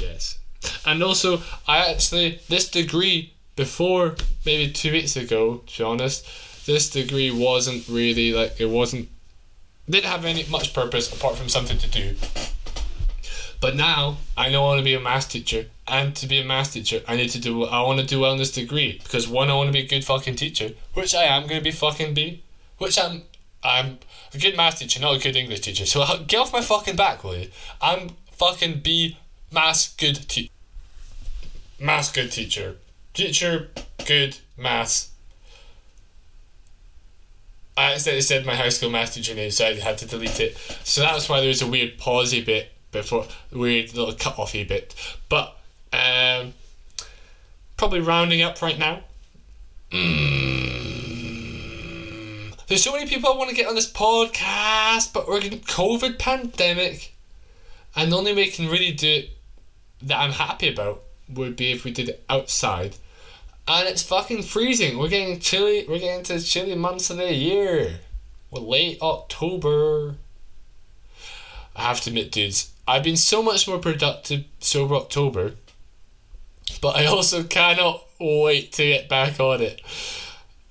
[0.00, 0.38] yes.
[0.84, 6.26] And also, I actually, this degree, before maybe two weeks ago, to be honest,
[6.66, 9.08] this degree wasn't really like, it wasn't,
[9.88, 12.16] didn't have any much purpose apart from something to do.
[13.66, 16.44] But now I know I want to be a maths teacher, and to be a
[16.44, 17.64] maths teacher, I need to do.
[17.64, 19.88] I want to do well in this degree because one, I want to be a
[19.88, 22.44] good fucking teacher, which I am going to be fucking be,
[22.78, 23.22] which I'm.
[23.64, 23.98] I'm
[24.32, 25.84] a good maths teacher, not a good English teacher.
[25.84, 27.48] So get off my fucking back, will you?
[27.82, 29.18] I'm fucking be
[29.52, 30.52] maths good teacher.
[31.80, 32.76] maths good teacher,
[33.14, 33.70] teacher
[34.06, 35.10] good maths.
[37.76, 40.56] I accidentally said my high school maths teacher name, so I had to delete it.
[40.84, 42.70] So that's why there's a weird pausey bit
[43.02, 44.94] before weird little cut offy bit.
[45.28, 45.56] But
[45.92, 46.54] um,
[47.76, 49.00] probably rounding up right now.
[49.90, 50.46] Mm.
[52.66, 56.18] There's so many people I want to get on this podcast, but we're in COVID
[56.18, 57.14] pandemic,
[57.94, 59.30] and the only way we can really do it
[60.02, 62.96] that I'm happy about would be if we did it outside.
[63.68, 64.98] And it's fucking freezing.
[64.98, 65.86] We're getting chilly.
[65.88, 68.00] We're getting to chilly months of the year.
[68.50, 70.16] We're late October.
[71.74, 75.54] I have to admit, dudes, I've been so much more productive sober October,
[76.80, 79.80] but I also cannot wait to get back on it.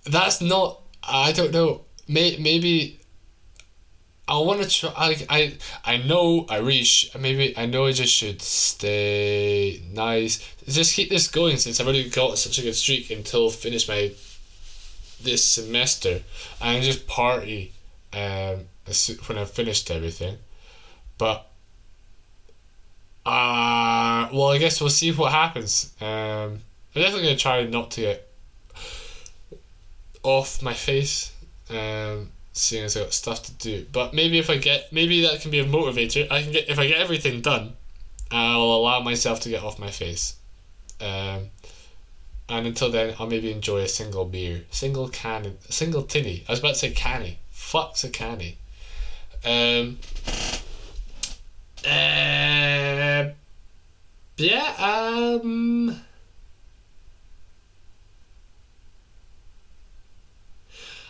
[0.06, 0.82] That's not.
[1.04, 1.82] I don't know.
[2.08, 2.99] May, maybe
[4.28, 4.91] I want to try.
[4.95, 10.39] I, I I know I really sh- maybe I know I just should stay nice.
[10.67, 14.13] Just keep this going since I've already got such a good streak until finish my
[15.21, 16.21] this semester
[16.62, 17.73] and just party
[18.13, 18.65] um
[19.28, 20.38] when I've finished everything.
[21.17, 21.47] But
[23.25, 25.93] uh well I guess we'll see what happens.
[26.01, 26.59] Um
[26.95, 28.31] I'm definitely gonna try not to get
[30.23, 31.33] off my face.
[31.69, 33.85] Um seeing as I got stuff to do.
[33.91, 36.31] But maybe if I get maybe that can be a motivator.
[36.31, 37.73] I can get if I get everything done,
[38.31, 40.35] I'll allow myself to get off my face.
[41.01, 41.49] Um,
[42.47, 46.43] and until then, I'll maybe enjoy a single beer, single can, single tinny.
[46.47, 47.39] I was about to say canny.
[47.49, 48.57] Fuck's a canny.
[49.43, 49.99] Um.
[51.85, 52.35] Uh,
[54.38, 54.74] yeah.
[54.80, 56.02] Um.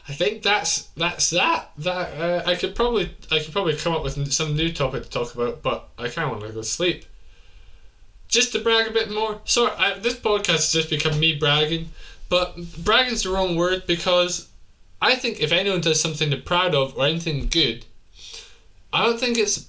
[0.08, 1.72] I think that's that's that.
[1.80, 5.10] That uh, I could probably I could probably come up with some new topic to
[5.10, 7.06] talk about, but I kind of want to go to sleep.
[8.28, 9.42] Just to brag a bit more.
[9.46, 11.90] Sorry, I, this podcast has just become me bragging,
[12.30, 14.50] but bragging's the wrong word because
[15.02, 17.86] I think if anyone does something they're proud of or anything good,
[18.94, 19.68] I don't think it's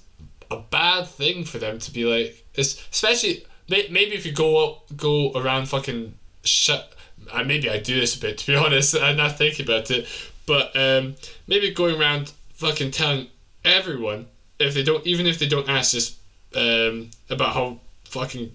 [0.51, 2.43] a bad thing for them to be like.
[2.57, 6.93] It's especially maybe if you go up, go around fucking shut
[7.31, 8.95] uh, maybe I do this a bit to be honest.
[8.95, 10.07] I'm not thinking about it,
[10.45, 11.15] but um,
[11.47, 13.27] maybe going around fucking telling
[13.63, 14.27] everyone
[14.59, 16.17] if they don't, even if they don't ask, just
[16.55, 18.51] um, about how fucking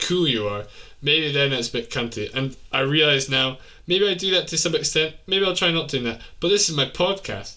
[0.00, 0.64] cool you are.
[1.02, 4.58] Maybe then it's a bit cunty, and I realize now maybe I do that to
[4.58, 5.14] some extent.
[5.26, 6.20] Maybe I'll try not doing that.
[6.40, 7.56] But this is my podcast,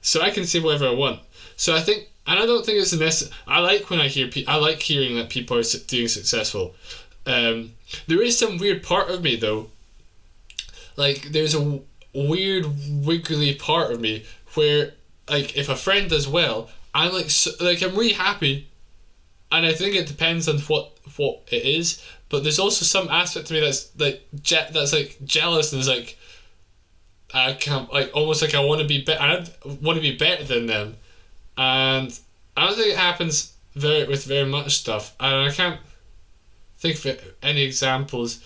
[0.00, 1.20] so I can say whatever I want.
[1.56, 3.34] So I think, and I don't think it's a necessary.
[3.46, 4.28] I like when I hear.
[4.28, 6.74] Pe- I like hearing that people are doing successful.
[7.26, 7.74] Um,
[8.06, 9.68] there is some weird part of me though.
[10.96, 11.80] Like there's a
[12.14, 12.66] weird
[13.04, 14.92] wiggly part of me where
[15.28, 18.68] like if a friend does well, I'm like so, like I'm really happy,
[19.50, 22.04] and I think it depends on what what it is.
[22.28, 25.88] But there's also some aspect to me that's like je- that's like jealous and is
[25.88, 26.16] like
[27.32, 29.22] I can't like almost like I want to be better.
[29.22, 29.46] I
[29.80, 30.96] want to be better than them,
[31.60, 32.18] and
[32.56, 35.78] I don't think it happens very with very much stuff, and I can't
[36.78, 38.42] think of any examples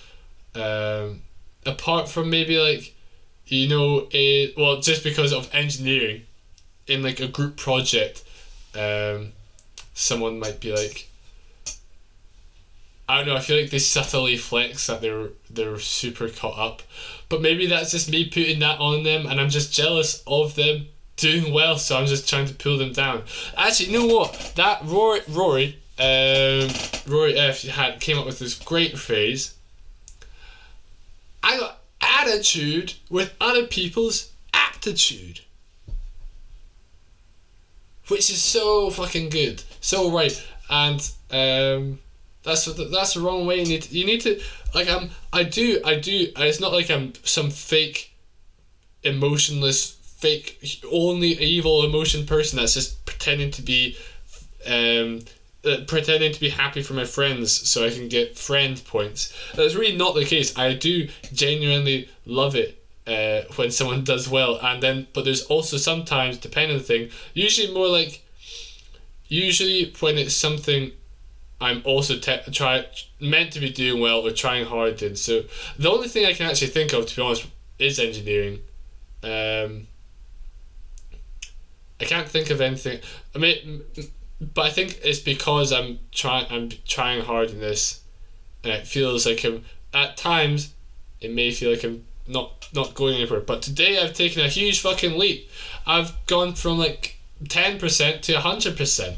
[0.57, 1.23] um,
[1.65, 2.93] apart from maybe like
[3.47, 4.09] you know
[4.57, 6.23] well just because of engineering
[6.89, 8.25] in like a group project
[8.75, 9.33] um,
[9.95, 11.09] someone might be like
[13.09, 16.83] I don't know I feel like they subtly flex that they're they're super caught up.
[17.29, 20.89] But maybe that's just me putting that on them and I'm just jealous of them
[21.17, 23.23] doing well so I'm just trying to pull them down
[23.57, 26.69] actually you know what that Rory Rory um,
[27.07, 29.55] Rory F had came up with this great phrase.
[31.43, 35.41] I got attitude with other people's aptitude,
[38.09, 41.01] which is so fucking good, so right, and
[41.31, 42.01] um,
[42.43, 43.61] that's that's the wrong way.
[43.61, 44.41] You need to, you need to
[44.75, 46.33] like I'm I do I do.
[46.37, 48.17] It's not like I'm some fake,
[49.05, 53.97] emotionless, fake only evil emotion person that's just pretending to be
[54.67, 55.21] um
[55.65, 59.35] uh, pretending to be happy for my friends so I can get friend points.
[59.55, 60.57] That's really not the case.
[60.59, 65.77] I do genuinely love it uh, when someone does well, and then but there's also
[65.79, 67.11] sometimes depending on the thing.
[67.33, 68.23] Usually more like,
[69.29, 70.93] usually when it's something
[71.61, 72.85] I'm also te- try
[73.21, 75.17] meant to be doing well or trying hard in.
[75.17, 75.45] So
[75.79, 77.47] the only thing I can actually think of, to be honest,
[77.79, 78.61] is engineering.
[79.23, 79.87] Um,
[82.05, 83.01] I can't think of anything.
[83.35, 83.83] I mean,
[84.41, 86.47] but I think it's because I'm trying.
[86.51, 88.03] I'm trying hard in this,
[88.63, 90.75] and it feels like I'm at times.
[91.21, 94.81] It may feel like I'm not not going anywhere, but today I've taken a huge
[94.81, 95.51] fucking leap.
[95.87, 99.17] I've gone from like ten percent to hundred percent,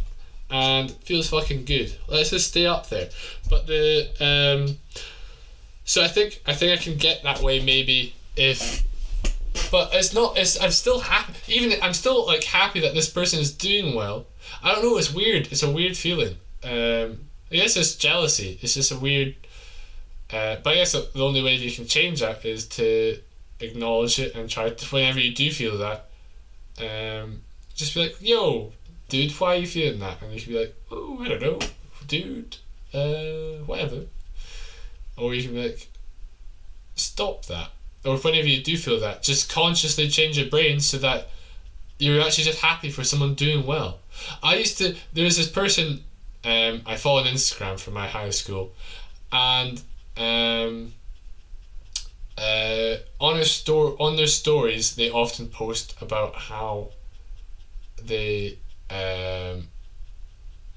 [0.48, 1.96] and feels fucking good.
[2.08, 3.08] Let's just stay up there.
[3.50, 4.78] But the um,
[5.84, 8.84] so I think I think I can get that way maybe if
[9.70, 13.40] but it's not it's i'm still happy even i'm still like happy that this person
[13.40, 14.26] is doing well.
[14.62, 16.36] I don't know it's weird it's a weird feeling.
[16.64, 19.34] Um i guess it's jealousy it's just a weird
[20.32, 23.18] uh, but i guess the only way you can change that is to
[23.60, 26.08] acknowledge it and try to whenever you do feel that
[26.80, 27.40] um
[27.74, 28.72] just be like yo
[29.08, 30.20] dude why are you feeling that?
[30.22, 31.58] And you can be like oh i don't know
[32.06, 32.56] dude
[32.92, 34.02] uh whatever.
[35.16, 35.88] Or you can be like
[36.94, 37.70] stop that
[38.06, 41.28] or if whenever you do feel that, just consciously change your brain so that
[41.98, 43.98] you're actually just happy for someone doing well.
[44.42, 46.04] I used to, there was this person
[46.46, 48.72] um, I follow on Instagram from my high school,
[49.32, 49.82] and
[50.16, 50.92] um,
[52.38, 56.90] uh, on, a store, on their stories, they often post about how
[58.00, 58.58] they
[58.90, 59.66] um,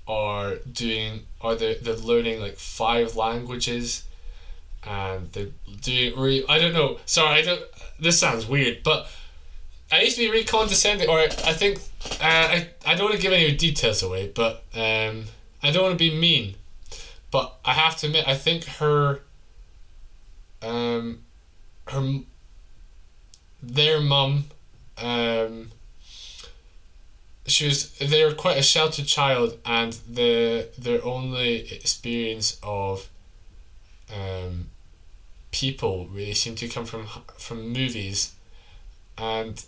[0.07, 4.05] are doing, are they, they're learning like five languages
[4.85, 5.47] and they're
[5.81, 6.99] doing re- I don't know.
[7.05, 7.61] Sorry, I don't.
[7.99, 9.07] This sounds weird, but
[9.91, 11.79] I used to be really condescending, or I, I think
[12.21, 15.25] uh, I I don't want to give any details away, but um,
[15.61, 16.55] I don't want to be mean,
[17.31, 19.21] but I have to admit I think her
[20.61, 21.23] um
[21.87, 22.19] her
[23.63, 24.45] their mum
[24.97, 25.71] um
[27.45, 33.09] she was they were quite a sheltered child and the their only experience of
[34.13, 34.69] um,
[35.51, 37.07] people really seem to come from
[37.37, 38.33] from movies,
[39.17, 39.63] and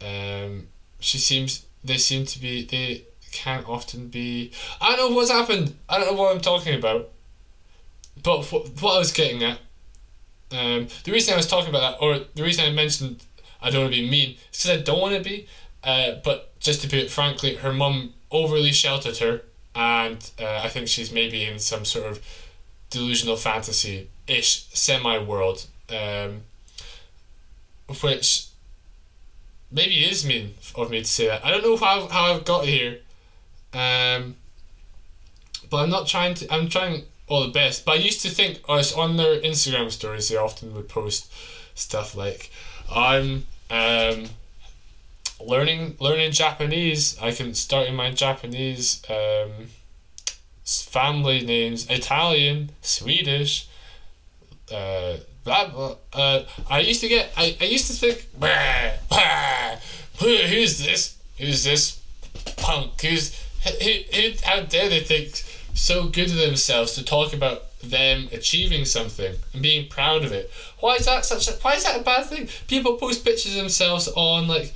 [0.00, 0.68] um,
[1.00, 5.74] she seems they seem to be they can often be I don't know what's happened.
[5.88, 7.10] I don't know what I'm talking about,
[8.22, 9.58] but what, what I was getting at,
[10.52, 13.24] um, the reason I was talking about that or the reason I mentioned
[13.60, 15.46] I don't want to be mean is because I don't want to be,
[15.84, 19.42] uh, but just to put it frankly, her mum overly sheltered her,
[19.74, 22.20] and uh, I think she's maybe in some sort of
[22.92, 26.42] delusional fantasy ish semi world, um,
[28.02, 28.46] which
[29.70, 31.44] maybe is mean of me to say that.
[31.44, 32.98] I don't know how how I've got here,
[33.72, 34.36] um,
[35.68, 36.52] but I'm not trying to.
[36.52, 37.84] I'm trying all the best.
[37.84, 40.28] But I used to think oh, was on their Instagram stories.
[40.28, 41.32] They often would post
[41.74, 42.50] stuff like,
[42.90, 44.26] "I'm um,
[45.40, 47.18] learning learning Japanese.
[47.20, 49.68] I can start in my Japanese." Um,
[50.64, 53.68] family names Italian, Swedish,
[54.72, 55.96] uh, blah, blah.
[56.12, 59.76] Uh, I used to get, I, I used to think, bah, bah,
[60.20, 61.16] who, who's this?
[61.38, 62.00] Who's this
[62.56, 63.00] punk?
[63.00, 63.70] Who's, who,
[64.14, 65.42] who, how dare they think
[65.74, 70.50] so good of themselves to talk about them achieving something and being proud of it?
[70.80, 72.48] Why is that such a, why is that a bad thing?
[72.68, 74.72] People post pictures of themselves on like,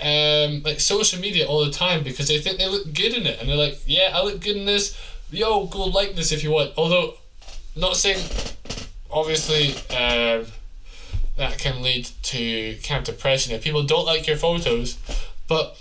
[0.00, 3.40] um, like social media all the time because they think they look good in it
[3.40, 4.96] and they're like, yeah, I look good in this
[5.30, 6.72] yo, go like this if you want.
[6.76, 7.14] Although,
[7.74, 8.24] not saying,
[9.10, 10.46] obviously, um,
[11.36, 14.98] that can lead to of depression if people don't like your photos,
[15.48, 15.76] but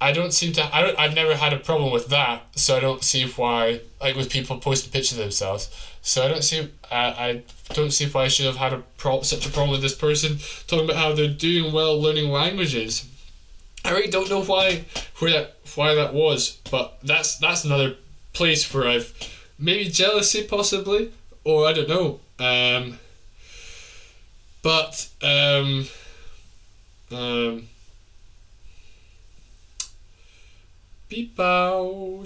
[0.00, 0.76] I don't seem to.
[0.76, 0.98] I don't.
[0.98, 3.80] I've never had a problem with that, so I don't see why.
[4.00, 5.70] Like with people posting pictures of themselves,
[6.02, 6.70] so I don't see.
[6.90, 9.82] I, I don't see why I should have had a pro, such a problem with
[9.82, 13.08] this person talking about how they're doing well learning languages.
[13.84, 14.84] I really don't know why
[15.18, 17.96] where that why that was, but that's that's another
[18.34, 19.14] place where I've
[19.58, 21.12] maybe jealousy possibly,
[21.44, 22.20] or I don't know.
[22.38, 22.98] Um,
[24.62, 25.86] but um,
[27.10, 27.68] um,
[31.08, 32.22] beep bow,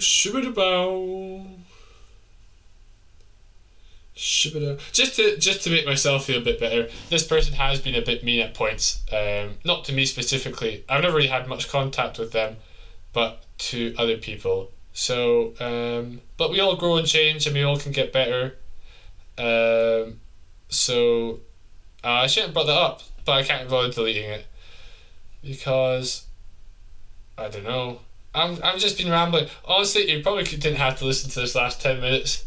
[0.53, 1.45] bow.
[4.91, 8.01] Just to just to make myself feel a bit better, this person has been a
[8.01, 9.01] bit mean at points.
[9.13, 10.83] Um, not to me specifically.
[10.89, 12.57] I've never really had much contact with them,
[13.13, 14.71] but to other people.
[14.99, 18.57] So, um, but we all grow and change, and we all can get better.
[19.37, 20.19] Um,
[20.67, 21.39] so,
[22.03, 24.45] uh, I shouldn't have brought that up, but I can't bother deleting it
[25.41, 26.25] because
[27.37, 28.01] I don't know.
[28.35, 29.47] I'm I've just been rambling.
[29.63, 32.45] Honestly, you probably didn't have to listen to this last ten minutes.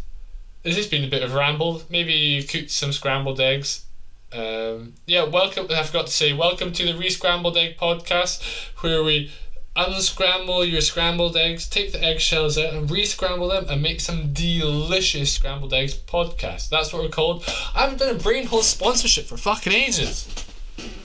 [0.62, 1.82] This has been a bit of ramble.
[1.88, 3.86] Maybe you cooked some scrambled eggs.
[4.30, 5.68] Um, yeah, welcome.
[5.70, 8.42] I forgot to say, welcome to the Rescrambled Egg Podcast,
[8.82, 9.30] where we
[9.74, 15.32] unscramble your scrambled eggs, take the eggshells out, and re-scramble them, and make some delicious
[15.32, 16.68] scrambled eggs podcast.
[16.68, 17.44] That's what we're called.
[17.74, 20.28] I haven't done a brain hole sponsorship for fucking ages.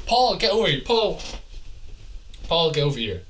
[0.05, 0.81] Paul, get over here.
[0.85, 1.21] Paul.
[2.47, 3.23] Paul, get over here.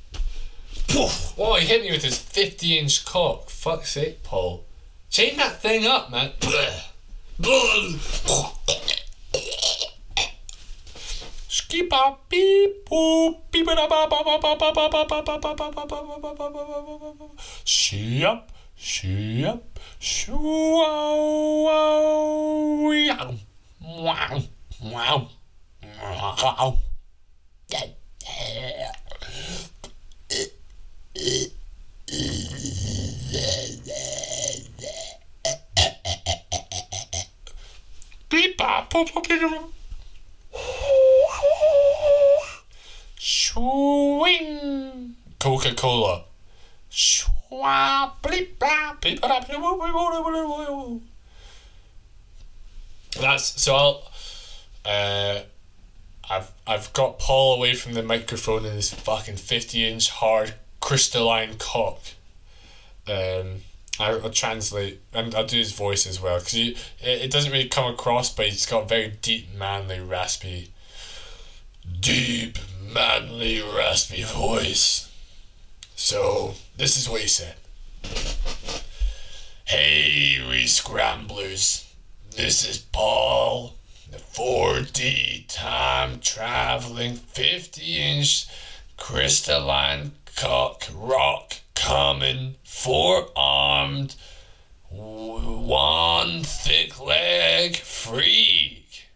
[0.87, 1.33] Poof.
[1.37, 3.49] Oh, he hit me with his 50 inch cock.
[3.49, 4.63] Fuck's sake, Paul.
[5.09, 6.31] Chain that thing up, man.
[11.67, 15.51] Skippa beep boop beep ba ba ba ba ba ba ba ba ba ba ba
[15.51, 17.27] ba ba ba ba ba ba ba
[18.23, 20.39] up, she up, shoo
[20.79, 22.07] wow wow
[23.83, 24.47] wow
[24.93, 25.27] wow
[26.41, 26.77] wow.
[38.29, 39.73] Beep bop boop boop beep
[43.29, 46.23] Swing Coca Cola.
[53.19, 54.11] That's so I'll
[54.85, 55.41] uh
[56.29, 61.57] I've I've got Paul away from the microphone in his fucking fifty inch hard crystalline
[61.57, 61.99] cock.
[63.09, 63.63] Um
[63.99, 67.67] I, will translate and I'll do his voice as well because it, it doesn't really
[67.67, 70.69] come across, but he's got very deep, manly, raspy,
[71.99, 72.57] deep,
[72.93, 75.11] manly, raspy voice.
[75.95, 77.55] So this is what he said.
[79.65, 81.91] Hey, re-scramblers,
[82.35, 83.75] this is Paul,
[84.09, 88.47] the 4D time traveling 50 inch
[88.95, 94.15] crystalline cock rock coming four armed,
[94.89, 99.09] one thick leg freak.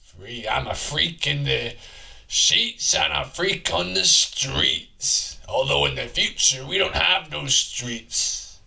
[0.00, 0.46] Freak.
[0.50, 1.74] I'm a freak in the
[2.34, 5.38] sheets and a freak on the streets.
[5.48, 8.58] Although in the future we don't have no streets.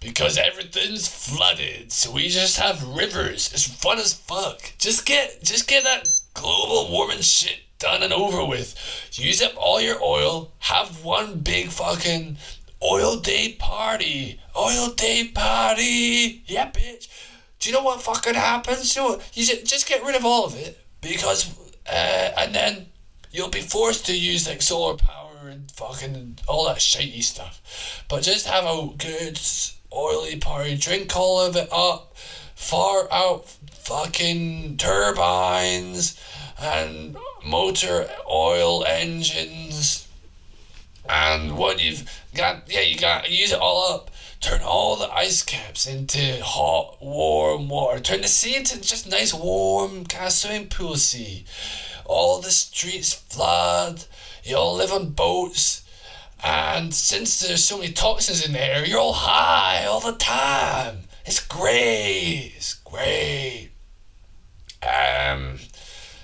[0.00, 3.52] Because everything's flooded, so we just have rivers.
[3.52, 4.72] It's fun as fuck.
[4.78, 8.74] Just get just get that global warming shit done and over with.
[9.12, 10.52] Use up all your oil.
[10.60, 12.38] Have one big fucking
[12.82, 14.40] oil day party.
[14.56, 16.42] Oil day party.
[16.46, 17.08] Yeah, bitch.
[17.60, 18.96] Do you know what fucking happens?
[18.96, 21.54] You, know, you just get rid of all of it because,
[21.86, 22.86] uh, and then
[23.32, 28.04] you'll be forced to use like solar power and fucking all that shitey stuff.
[28.08, 29.40] But just have a good
[29.92, 30.76] oily party.
[30.76, 32.16] Drink all of it up.
[32.54, 36.20] Far out fucking turbines
[36.60, 40.06] and motor oil engines
[41.08, 42.04] and what you've
[42.34, 44.09] got yeah you got use it all up
[44.40, 48.00] turn all the ice caps into hot warm water.
[48.00, 51.44] Turn the sea into just nice warm kind of swimming pool sea.
[52.06, 54.04] All the streets flood.
[54.42, 55.84] You all live on boats.
[56.42, 61.00] And since there's so many toxins in the air you're all high all the time.
[61.26, 62.54] It's great.
[62.56, 63.70] It's great.
[64.82, 65.58] Um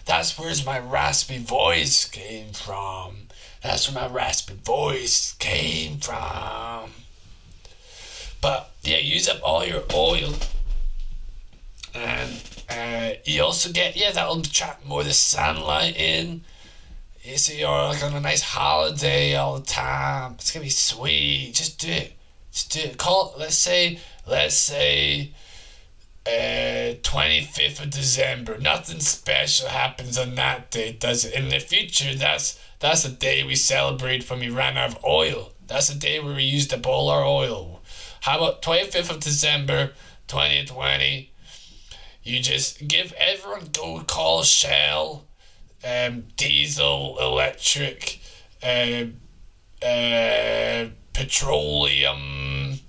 [0.07, 3.29] that's where my raspy voice came from.
[3.63, 6.93] That's where my raspy voice came from.
[8.41, 10.35] But yeah, use up all your oil.
[11.95, 16.43] And uh, you also get, yeah, that'll trap more of the sunlight in.
[17.23, 20.35] You see, you're like on a nice holiday all the time.
[20.35, 21.53] It's gonna be sweet.
[21.55, 22.13] Just do it.
[22.53, 22.99] Just do it.
[22.99, 25.33] Call let's say, let's say,
[26.25, 28.59] uh, 25th of December.
[28.59, 31.35] Nothing special happens on that day, does it?
[31.35, 35.53] In the future, that's that's the day we celebrate when we ran out of oil.
[35.67, 37.76] That's the day where we used up all our oil.
[38.27, 39.93] How about 25th of December,
[40.27, 41.31] 2020?
[42.25, 45.25] You just give everyone go call Shell,
[45.85, 48.21] um, diesel, electric,
[48.65, 49.05] uh,
[49.81, 52.81] uh, petroleum.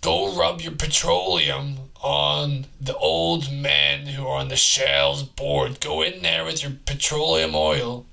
[0.00, 5.80] Go rub your petroleum on the old men who are on the Shell's board.
[5.80, 8.06] Go in there with your petroleum oil,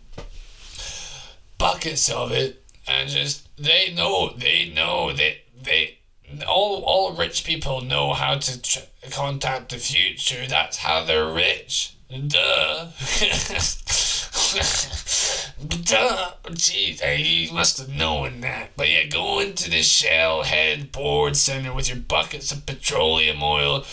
[1.59, 5.96] buckets of it, and just they know they know that they
[6.47, 8.79] all all rich people know how to tr-
[9.11, 10.45] contact the future.
[10.47, 11.95] That's how they're rich.
[12.09, 12.87] Duh.
[15.67, 16.31] Duh.
[16.53, 18.69] Jeez, he must have known that.
[18.77, 23.85] But yeah, go into the Shell Head Board center with your buckets of petroleum oil.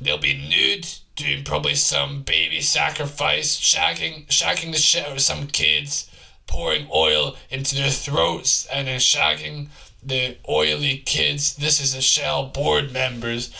[0.00, 0.86] They'll be nude,
[1.16, 6.08] doing probably some baby sacrifice, shacking, shacking the shit out of some kids.
[6.46, 9.68] pouring oil into their throats and then shagging
[10.02, 11.56] the oily kids.
[11.56, 13.50] This is a Shell board members.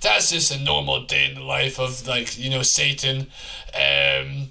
[0.00, 3.28] That's just a normal day in the life of like you know Satan.
[3.74, 4.50] Um,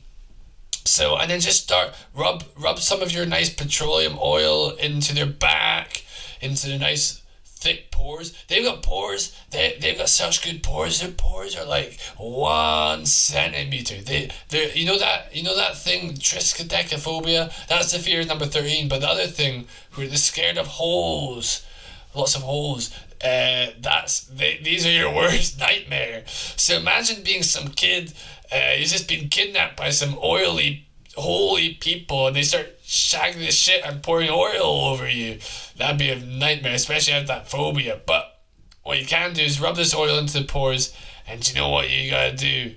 [0.85, 5.25] so and then just start rub rub some of your nice petroleum oil into their
[5.25, 6.03] back,
[6.41, 7.21] into their nice
[7.65, 8.31] thick pores.
[8.47, 9.35] They've got pores.
[9.49, 11.01] They they've got such good pores.
[11.01, 14.01] Their pores are like one centimeter.
[14.01, 17.67] They they you know that you know that thing triskaidekaphobia.
[17.67, 18.87] That's the fear number thirteen.
[18.87, 21.65] But the other thing, where they're scared of holes,
[22.13, 22.95] lots of holes.
[23.23, 26.23] Uh, that's they, these are your worst nightmare.
[26.27, 28.13] So imagine being some kid.
[28.51, 30.85] Uh, he's just been kidnapped by some oily,
[31.15, 35.39] holy people, and they start shagging this shit and pouring oil over you.
[35.77, 37.99] That'd be a nightmare, especially have that phobia.
[38.05, 38.39] But
[38.83, 40.95] what you can do is rub this oil into the pores,
[41.27, 42.75] and you know what you gotta do?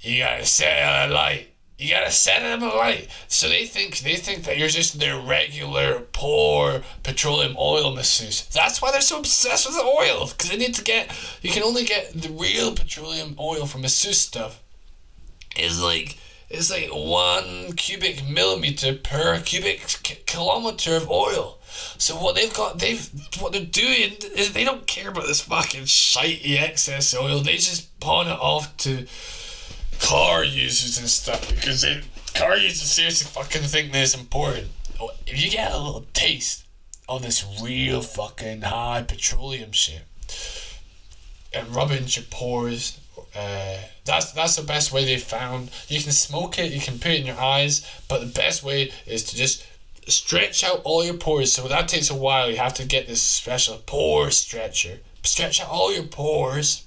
[0.00, 1.54] You gotta set it a light.
[1.78, 3.08] You gotta set them alight.
[3.28, 8.46] So they think they think that you're just their regular poor petroleum oil masseuse.
[8.46, 11.12] That's why they're so obsessed with the oil, because they need to get.
[11.42, 14.60] You can only get the real petroleum oil from masseuse stuff.
[15.56, 16.18] Is like
[16.50, 19.80] it's like one cubic millimeter per cubic
[20.26, 21.58] kilometer of oil.
[21.98, 23.08] So what they've got, they've
[23.40, 27.40] what they're doing is they don't care about this fucking shitey excess oil.
[27.40, 29.06] They just pawn it off to
[30.00, 32.00] car users and stuff because they
[32.34, 34.68] car users seriously fucking think this important.
[35.00, 36.64] Oh, if you get a little taste
[37.08, 40.02] of this real fucking high petroleum shit
[41.52, 41.66] it
[42.00, 43.00] into your pores,
[43.38, 45.70] uh, that's that's the best way they found.
[45.86, 48.90] You can smoke it, you can put it in your eyes, but the best way
[49.06, 49.64] is to just
[50.08, 51.52] stretch out all your pores.
[51.52, 52.50] So that takes a while.
[52.50, 54.98] You have to get this special pore stretcher.
[55.22, 56.84] Stretch out all your pores.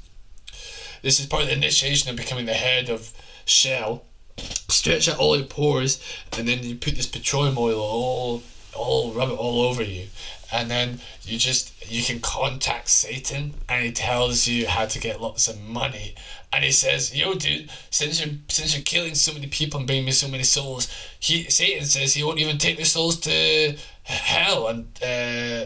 [1.01, 3.13] This is part of the initiation of becoming the head of
[3.45, 4.03] Shell.
[4.37, 6.01] Stretch out all your pores,
[6.37, 8.43] and then you put this petroleum oil all,
[8.73, 10.07] all rub it all over you,
[10.51, 15.21] and then you just you can contact Satan, and he tells you how to get
[15.21, 16.15] lots of money,
[16.51, 20.05] and he says, "Yo, dude, since you're since you're killing so many people and bringing
[20.05, 20.89] me so many souls,
[21.19, 25.65] he Satan says he won't even take the souls to hell, and uh,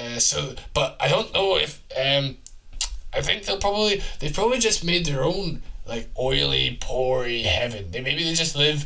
[0.00, 2.36] uh, so, but I don't know if um."
[3.14, 7.90] I think they'll probably they've probably just made their own like oily, pory heaven.
[7.90, 8.84] They maybe they just live,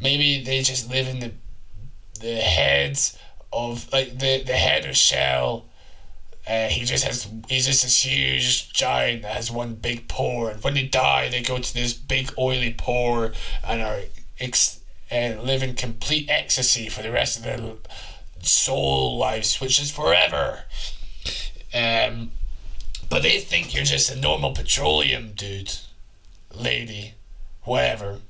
[0.00, 1.32] maybe they just live in the
[2.20, 3.18] the heads
[3.56, 5.66] of like the the head of Shell.
[6.46, 10.62] Uh, he just has he's just this huge giant that has one big pore, and
[10.62, 13.32] when they die, they go to this big oily pore
[13.66, 14.02] and are
[14.38, 14.80] ex-
[15.10, 17.72] uh, live in complete ecstasy for the rest of their
[18.42, 20.64] soul lives, which is forever.
[21.74, 22.30] Um,
[23.08, 25.72] but they think you're just a normal petroleum dude,
[26.54, 27.14] lady,
[27.62, 28.20] whatever.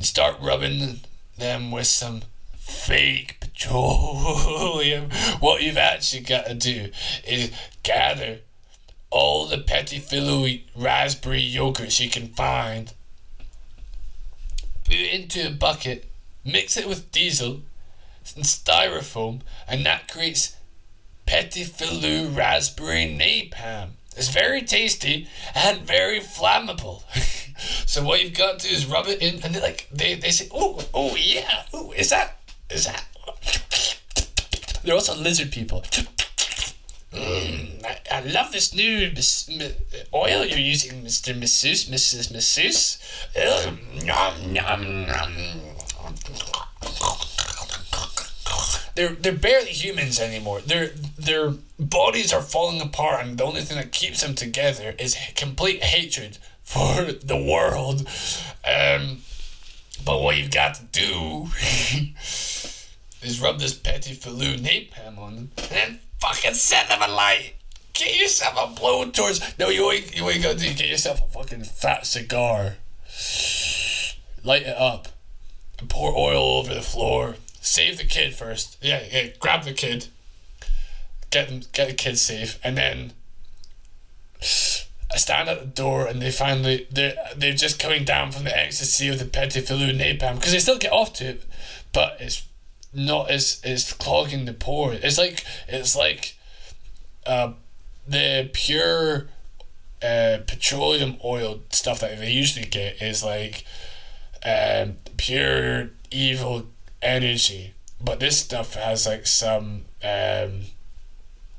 [0.00, 1.00] Start rubbing
[1.36, 2.22] them with some
[2.68, 5.08] fake petroleum.
[5.40, 6.90] What you've actually got to do
[7.26, 7.50] is
[7.82, 8.40] gather
[9.10, 12.92] all the Petit Filou raspberry yogurts you can find,
[14.84, 16.10] put it into a bucket,
[16.44, 17.62] mix it with diesel
[18.36, 20.56] and styrofoam, and that creates
[21.26, 21.64] Petit
[22.34, 23.90] raspberry napalm.
[24.16, 27.02] It's very tasty and very flammable.
[27.86, 30.30] so what you've got to do is rub it in, and they like they, they
[30.30, 32.37] say, oh oh yeah, oh is that?
[34.84, 35.82] They're also lizard people.
[37.12, 39.74] Mm, I, I love this new mis- mi-
[40.12, 41.38] oil you're using, Mr.
[41.38, 42.30] Masseuse, Mrs.
[42.32, 42.98] Masseuse.
[44.04, 45.32] Nom, nom, nom.
[48.94, 50.60] They're they're barely humans anymore.
[50.60, 55.16] Their their bodies are falling apart, and the only thing that keeps them together is
[55.36, 58.08] complete hatred for the world.
[58.66, 59.18] Um,
[60.04, 61.48] but what you've got to do
[63.22, 67.54] is rub this Petit Filou napalm on them, and then fucking set them alight.
[67.92, 69.58] Get yourself a blowtorch.
[69.58, 70.72] No, you ain't you ain't gonna do.
[70.72, 72.76] Get yourself a fucking fat cigar.
[74.44, 75.08] Light it up,
[75.80, 77.36] and pour oil over the floor.
[77.60, 78.78] Save the kid first.
[78.80, 79.28] Yeah, yeah.
[79.40, 80.06] Grab the kid.
[81.30, 81.62] Get them.
[81.72, 83.12] Get the kid safe, and then.
[85.10, 88.56] I stand at the door and they finally they're they're just coming down from the
[88.56, 91.44] ecstasy of the Petit Filou napalm because they still get off to it,
[91.92, 92.46] but it's
[92.92, 94.92] not as it's clogging the pore.
[94.92, 96.36] It's like it's like
[97.26, 97.52] uh,
[98.06, 99.28] the pure
[100.02, 103.64] uh, petroleum oil stuff that they usually get is like
[104.44, 106.66] um, pure evil
[107.02, 110.62] energy, but this stuff has like some um,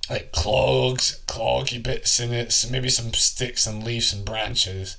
[0.09, 4.97] like clogs, cloggy bits in it, so maybe some sticks and leaves and branches.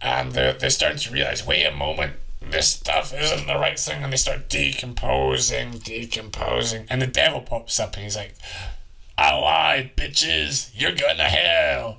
[0.00, 4.02] And they're, they're starting to realize wait a moment, this stuff isn't the right thing,
[4.02, 8.34] and they start decomposing, decomposing, and the devil pops up and he's like,
[9.18, 11.98] I lied, bitches, you're going to hell.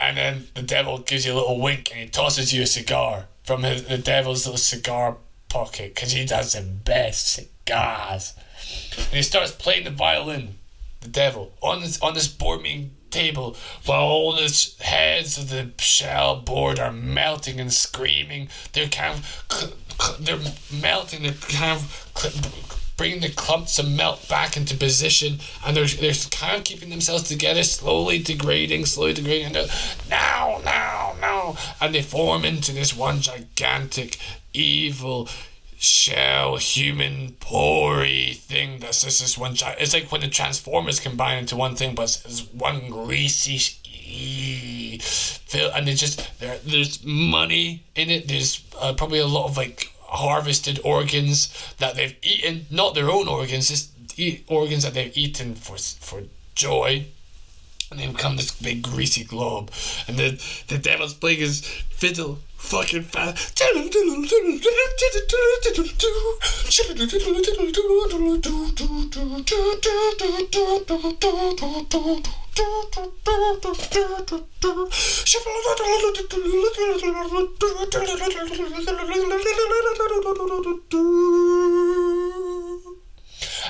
[0.00, 3.26] And then the devil gives you a little wink and he tosses you a cigar
[3.44, 8.34] from his, the devil's little cigar pocket because he does the best cigars.
[8.96, 10.56] And he starts playing the violin,
[11.04, 15.70] the devil, on this on this board meeting table while all the heads of the
[15.78, 18.48] shell board are melting and screaming.
[18.72, 19.76] They're kind of
[20.18, 20.40] they're
[20.72, 21.22] melting.
[21.22, 22.10] They're kind of
[22.96, 27.24] bringing the clumps of melt back into position, and they're they're kind of keeping themselves
[27.24, 29.56] together, slowly degrading, slowly degrading.
[29.56, 29.70] And
[30.10, 34.18] now, now, now, and they form into this one gigantic
[34.52, 35.28] evil
[35.84, 41.38] shell human pory thing that's just this one giant it's like when the transformers combine
[41.38, 43.58] into one thing but it's, one greasy
[45.76, 49.92] and it's just there there's money in it there's uh, probably a lot of like
[50.00, 53.90] harvested organs that they've eaten not their own organs just
[54.48, 56.22] organs that they've eaten for for
[56.54, 57.04] joy
[57.94, 59.70] and they become this big greasy globe
[60.08, 63.60] and the the devil's playing his fiddle fucking fast.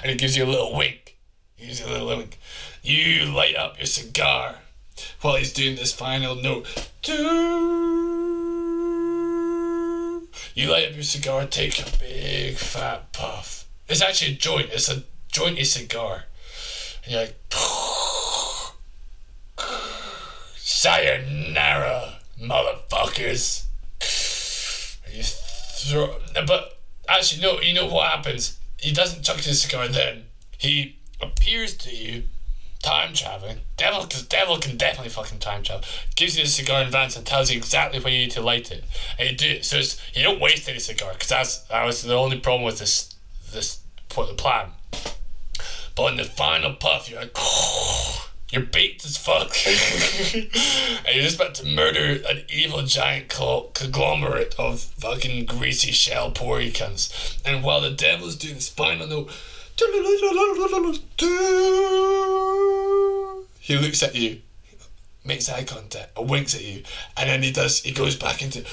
[0.02, 1.03] And it gives you a little wink.
[2.82, 4.56] You light up your cigar
[5.22, 6.66] while he's doing this final note.
[10.54, 13.64] You light up your cigar, take a big fat puff.
[13.88, 15.02] It's actually a joint, it's a
[15.32, 16.24] jointy cigar.
[17.04, 17.34] And you're like,
[20.56, 23.64] Sayonara, motherfuckers.
[25.12, 28.58] You throw, but actually, no, you know what happens?
[28.76, 30.24] He doesn't chuck his cigar then.
[30.58, 32.24] He appears to you
[32.84, 33.58] time traveling.
[33.76, 35.84] Devil, because Devil can definitely fucking time travel.
[36.16, 38.70] Gives you the cigar in advance and tells you exactly when you need to light
[38.70, 38.84] it,
[39.18, 39.64] and you do it.
[39.64, 42.78] So it's, you don't waste any cigar because that's that was the only problem with
[42.78, 43.14] this
[43.52, 44.68] this the plan.
[45.96, 47.36] But in the final puff, you're like,
[48.50, 49.56] you're baked as fuck,
[50.34, 57.38] and you're just about to murder an evil giant conglomerate of fucking greasy shell cunts.
[57.44, 59.30] And while the devil's doing his final note
[63.60, 64.40] he looks at you,
[65.24, 66.82] makes eye contact, winks at you,
[67.16, 67.82] and then he does.
[67.82, 68.64] He goes back into.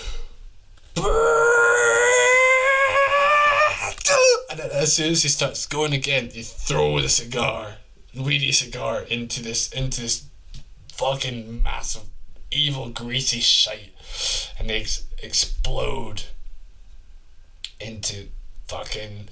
[4.49, 7.76] And then as soon as he starts going again, you throw the cigar,
[8.14, 10.26] weedy cigar, into this into this
[10.93, 12.04] fucking massive,
[12.52, 13.93] evil, greasy shite,
[14.60, 16.24] and they ex- explode
[17.80, 18.28] into
[18.68, 19.30] fucking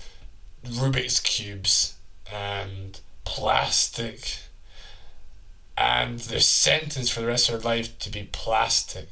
[0.66, 1.96] Rubik's cubes
[2.32, 4.38] and plastic,
[5.78, 9.10] and they're sentenced for the rest of their life to be plastic.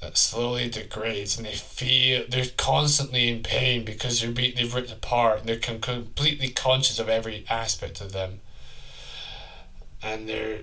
[0.00, 4.92] That slowly degrades, and they feel they're constantly in pain because they're being they've ripped
[4.92, 8.40] apart, and they're com- completely conscious of every aspect of them,
[10.02, 10.60] and they're.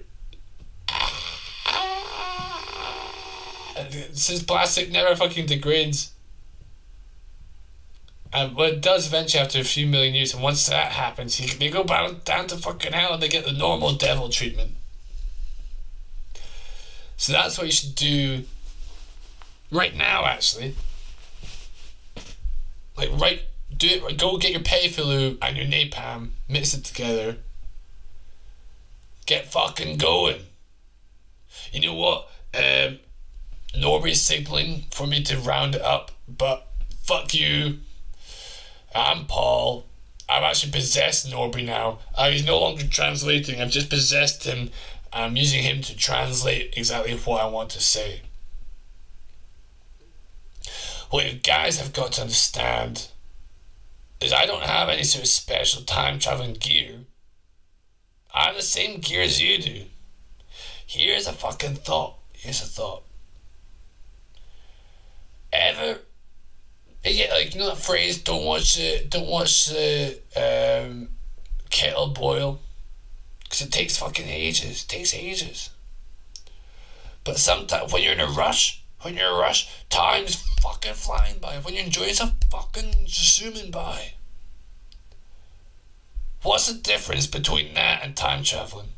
[4.13, 6.11] Since plastic never fucking degrades,
[8.34, 11.47] and but it does eventually after a few million years, and once that happens, he,
[11.57, 14.71] they go down, down to fucking hell and they get the normal devil treatment.
[17.17, 18.43] So that's what you should do
[19.71, 20.75] right now, actually.
[22.97, 23.43] Like, right,
[23.75, 27.38] do it, go get your Payfillu and your napalm, mix it together,
[29.25, 30.41] get fucking going.
[31.71, 32.29] You know what?
[32.53, 32.99] Um,
[33.75, 36.67] Norby's signaling for me to round it up, but
[37.03, 37.79] fuck you.
[38.93, 39.85] I'm Paul.
[40.27, 41.99] I've actually possessed Norby now.
[42.15, 44.71] Uh, he's no longer translating, I've just possessed him.
[45.13, 48.21] I'm using him to translate exactly what I want to say.
[51.09, 53.09] What you guys have got to understand
[54.21, 56.99] is I don't have any sort of special time traveling gear.
[58.33, 59.85] I have the same gear as you do.
[60.85, 62.15] Here's a fucking thought.
[62.31, 63.03] Here's a thought.
[65.51, 65.99] Ever
[67.04, 71.10] yeah, like you know that phrase, "Don't watch the don't watch the um,
[71.70, 72.60] kettle boil,"
[73.43, 74.84] because it takes fucking ages.
[74.84, 75.72] It takes ages.
[77.24, 81.39] But sometimes when you're in a rush, when you're in a rush, time's fucking flying
[81.39, 81.58] by.
[81.58, 84.14] When you enjoy yourself, fucking zooming by.
[86.43, 88.89] What's the difference between that and time traveling?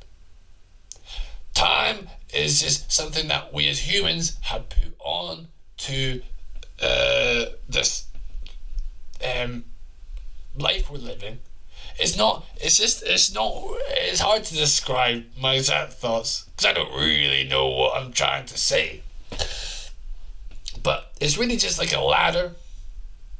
[1.53, 5.47] Time is just something that we as humans have put on
[5.77, 6.21] to
[7.73, 8.07] this
[9.23, 9.65] um,
[10.57, 11.39] life we're living.
[11.99, 12.45] It's not.
[12.57, 13.03] It's just.
[13.03, 13.53] It's not.
[13.89, 18.45] It's hard to describe my exact thoughts because I don't really know what I'm trying
[18.47, 19.01] to say.
[20.81, 22.53] But it's really just like a ladder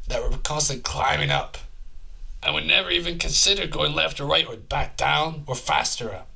[0.07, 1.57] that we're constantly climbing up,
[2.43, 6.27] and we never even consider going left or right or back down or faster up.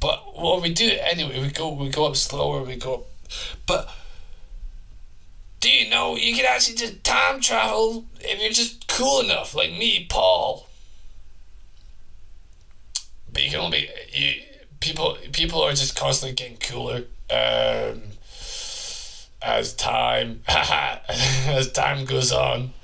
[0.00, 2.62] But when we do it anyway, we go we go up slower.
[2.62, 3.06] We go, up.
[3.66, 3.90] but
[5.64, 9.70] do you know you can actually just time travel if you're just cool enough, like
[9.70, 10.68] me, Paul?
[13.32, 14.42] But you can only you
[14.80, 18.02] people people are just constantly getting cooler um,
[19.40, 22.74] as time as time goes on.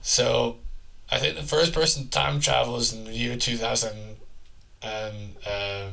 [0.00, 0.56] So
[1.12, 4.16] I think the first person time travels in the year two thousand
[4.82, 5.92] and um,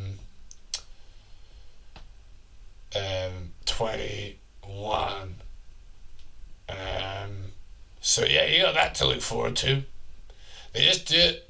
[2.95, 5.35] um, twenty one.
[6.69, 7.51] Um,
[8.01, 9.83] so yeah, you got that to look forward to.
[10.73, 11.49] They just do it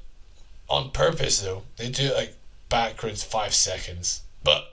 [0.68, 1.62] on purpose though.
[1.76, 2.34] They do it like
[2.68, 4.72] backwards five seconds, but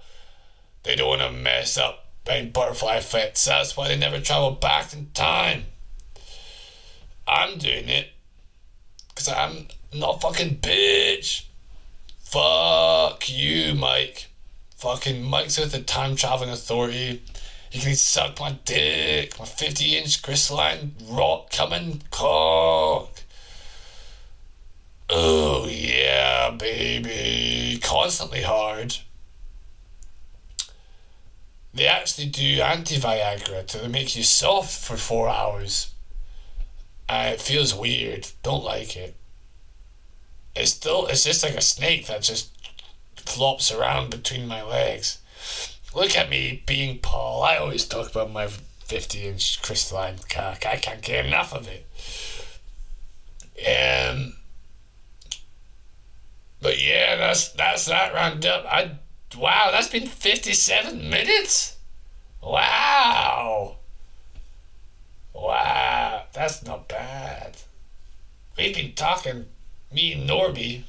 [0.84, 3.46] they don't want to mess up any butterfly effects.
[3.46, 5.66] That's why they never travel back in time.
[7.28, 8.10] I'm doing it
[9.10, 11.46] because I'm not fucking bitch.
[12.20, 14.28] Fuck you, Mike.
[14.78, 17.22] Fucking Mike's with the time traveling authority.
[17.74, 23.24] You can suck my dick, my 50 inch crystalline rock coming cock.
[25.10, 27.80] Oh, yeah, baby.
[27.82, 28.98] Constantly hard.
[31.74, 35.92] They actually do anti Viagra to make you soft for four hours.
[37.10, 38.28] Uh, it feels weird.
[38.44, 39.16] Don't like it.
[40.56, 42.52] It's still, it's just like a snake that just
[43.16, 45.18] flops around between my legs.
[45.96, 47.44] Look at me being Paul.
[47.44, 50.66] I always talk about my 50 inch crystalline cock.
[50.66, 51.86] I can't get enough of it.
[53.60, 54.34] Um,
[56.62, 58.66] but yeah, that's that's that round up.
[58.66, 58.92] I
[59.38, 61.78] wow, that's been 57 minutes.
[62.42, 63.78] Wow.
[65.34, 67.58] Wow, that's not bad.
[68.58, 69.46] We've been talking,
[69.92, 70.84] me and Norby,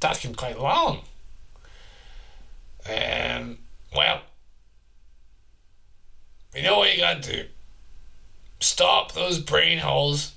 [0.00, 1.02] talking quite long.
[2.88, 3.58] Um,
[3.94, 4.22] well,
[6.54, 7.44] you know what you gotta do?
[8.60, 10.32] Stop those brain holes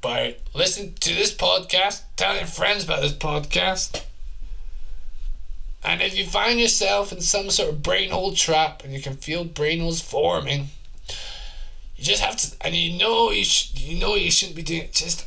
[0.00, 4.02] by listening to this podcast, telling your friends about this podcast.
[5.82, 9.14] And if you find yourself in some sort of brain hole trap and you can
[9.14, 10.68] feel brain holes forming,
[11.96, 14.82] you just have to, and you know you sh- you know you shouldn't be doing
[14.82, 14.92] it.
[14.92, 15.26] Just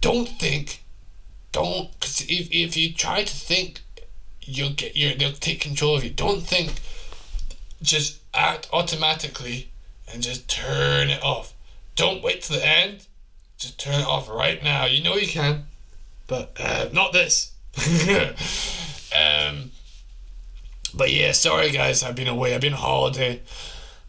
[0.00, 0.82] don't think,
[1.52, 3.82] don't, because if if you try to think
[4.46, 6.10] you'll get your they'll take control of you.
[6.10, 6.74] Don't think
[7.82, 9.70] just act automatically
[10.12, 11.52] and just turn it off.
[11.94, 13.06] Don't wait to the end.
[13.58, 14.84] Just turn it off right now.
[14.84, 15.66] You know you can,
[16.26, 17.52] but uh, not this.
[19.14, 19.70] um,
[20.94, 22.54] but yeah, sorry guys, I've been away.
[22.54, 23.42] I've been on holiday.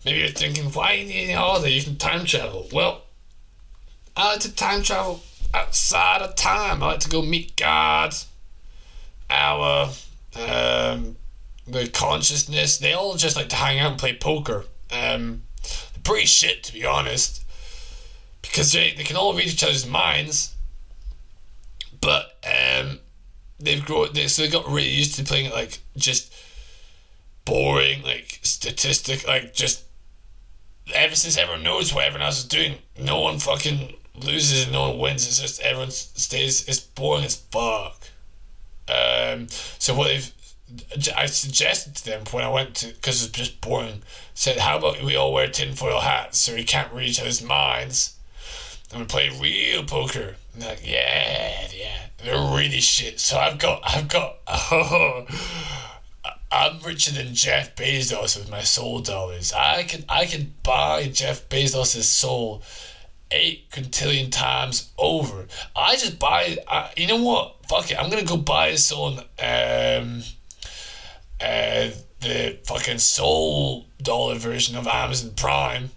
[0.05, 1.71] Maybe you're thinking, why you need a holiday?
[1.71, 2.67] You can time travel.
[2.71, 3.01] Well,
[4.15, 5.21] I like to time travel
[5.53, 6.81] outside of time.
[6.81, 8.15] I like to go meet God,
[9.29, 9.89] our
[10.37, 11.17] um,
[11.67, 12.77] the consciousness.
[12.77, 14.65] They all just like to hang out and play poker.
[14.91, 15.43] Um,
[16.03, 17.43] pretty shit to be honest,
[18.41, 20.55] because they, they can all read each other's minds.
[21.99, 22.99] But um,
[23.59, 24.13] they've grown.
[24.13, 26.33] They, so they got really used to playing like just
[27.45, 29.83] boring, like statistic, like just.
[30.93, 34.89] Ever since everyone knows what everyone else is doing, no one fucking loses and no
[34.89, 35.27] one wins.
[35.27, 36.65] It's just everyone stays.
[36.67, 38.07] It's boring as fuck.
[38.89, 40.31] Um, so what they've
[41.15, 44.01] I suggested to them when I went to because it's just boring.
[44.33, 48.17] Said, how about we all wear tinfoil hats so we can't read each other's minds,
[48.91, 50.35] and we play real poker.
[50.53, 53.19] And they're like, yeah, yeah, they're really shit.
[53.19, 55.25] So I've got, I've got, oh,
[56.51, 59.53] I'm richer than Jeff Bezos with my soul dollars.
[59.53, 62.61] I can, I can buy Jeff Bezos's soul
[63.31, 65.47] eight quintillion times over.
[65.75, 66.57] I just buy.
[66.67, 67.55] Uh, you know what?
[67.67, 68.01] Fuck it.
[68.01, 70.23] I'm gonna go buy this on Um,
[71.41, 71.89] uh,
[72.21, 75.91] the fucking soul dollar version of Amazon Prime.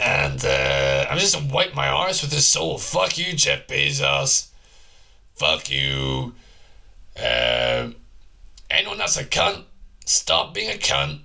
[0.00, 2.78] And uh, I'm just gonna wipe my arse with this soul.
[2.78, 4.48] Fuck you, Jeff Bezos.
[5.36, 6.34] Fuck you.
[7.16, 7.94] Um,
[8.70, 9.62] anyone that's a cunt,
[10.04, 11.20] stop being a cunt.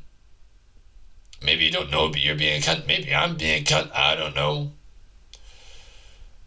[1.43, 2.85] Maybe you don't know, but you're being a cunt.
[2.87, 3.91] Maybe I'm being a cunt.
[3.95, 4.71] I don't know.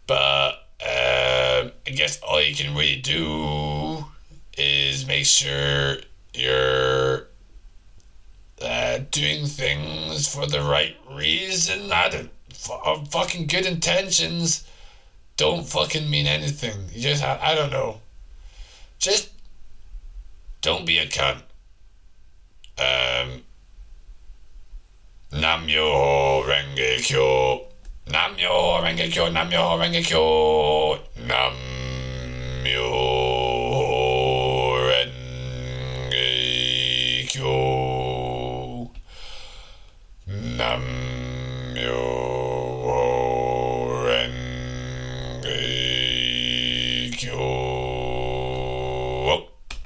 [0.07, 4.05] But uh, I guess all you can really do
[4.57, 5.97] is make sure
[6.33, 7.27] you're
[8.61, 11.91] uh, doing things for the right reason.
[11.91, 12.29] I don't.
[12.51, 14.65] F- fucking good intentions
[15.37, 16.89] don't fucking mean anything.
[16.93, 17.99] You just I don't know.
[18.99, 19.29] Just
[20.61, 21.41] don't be a cunt.
[22.77, 23.43] Um.
[25.35, 27.59] Namyo Renge Kyo.
[28.07, 29.27] Namyo Renge Kyo.
[29.27, 30.95] Namyo Renge Kyo.
[31.27, 32.87] Namyo
[34.87, 36.31] Renge
[37.27, 37.51] Kyo.
[40.55, 42.14] Namyo.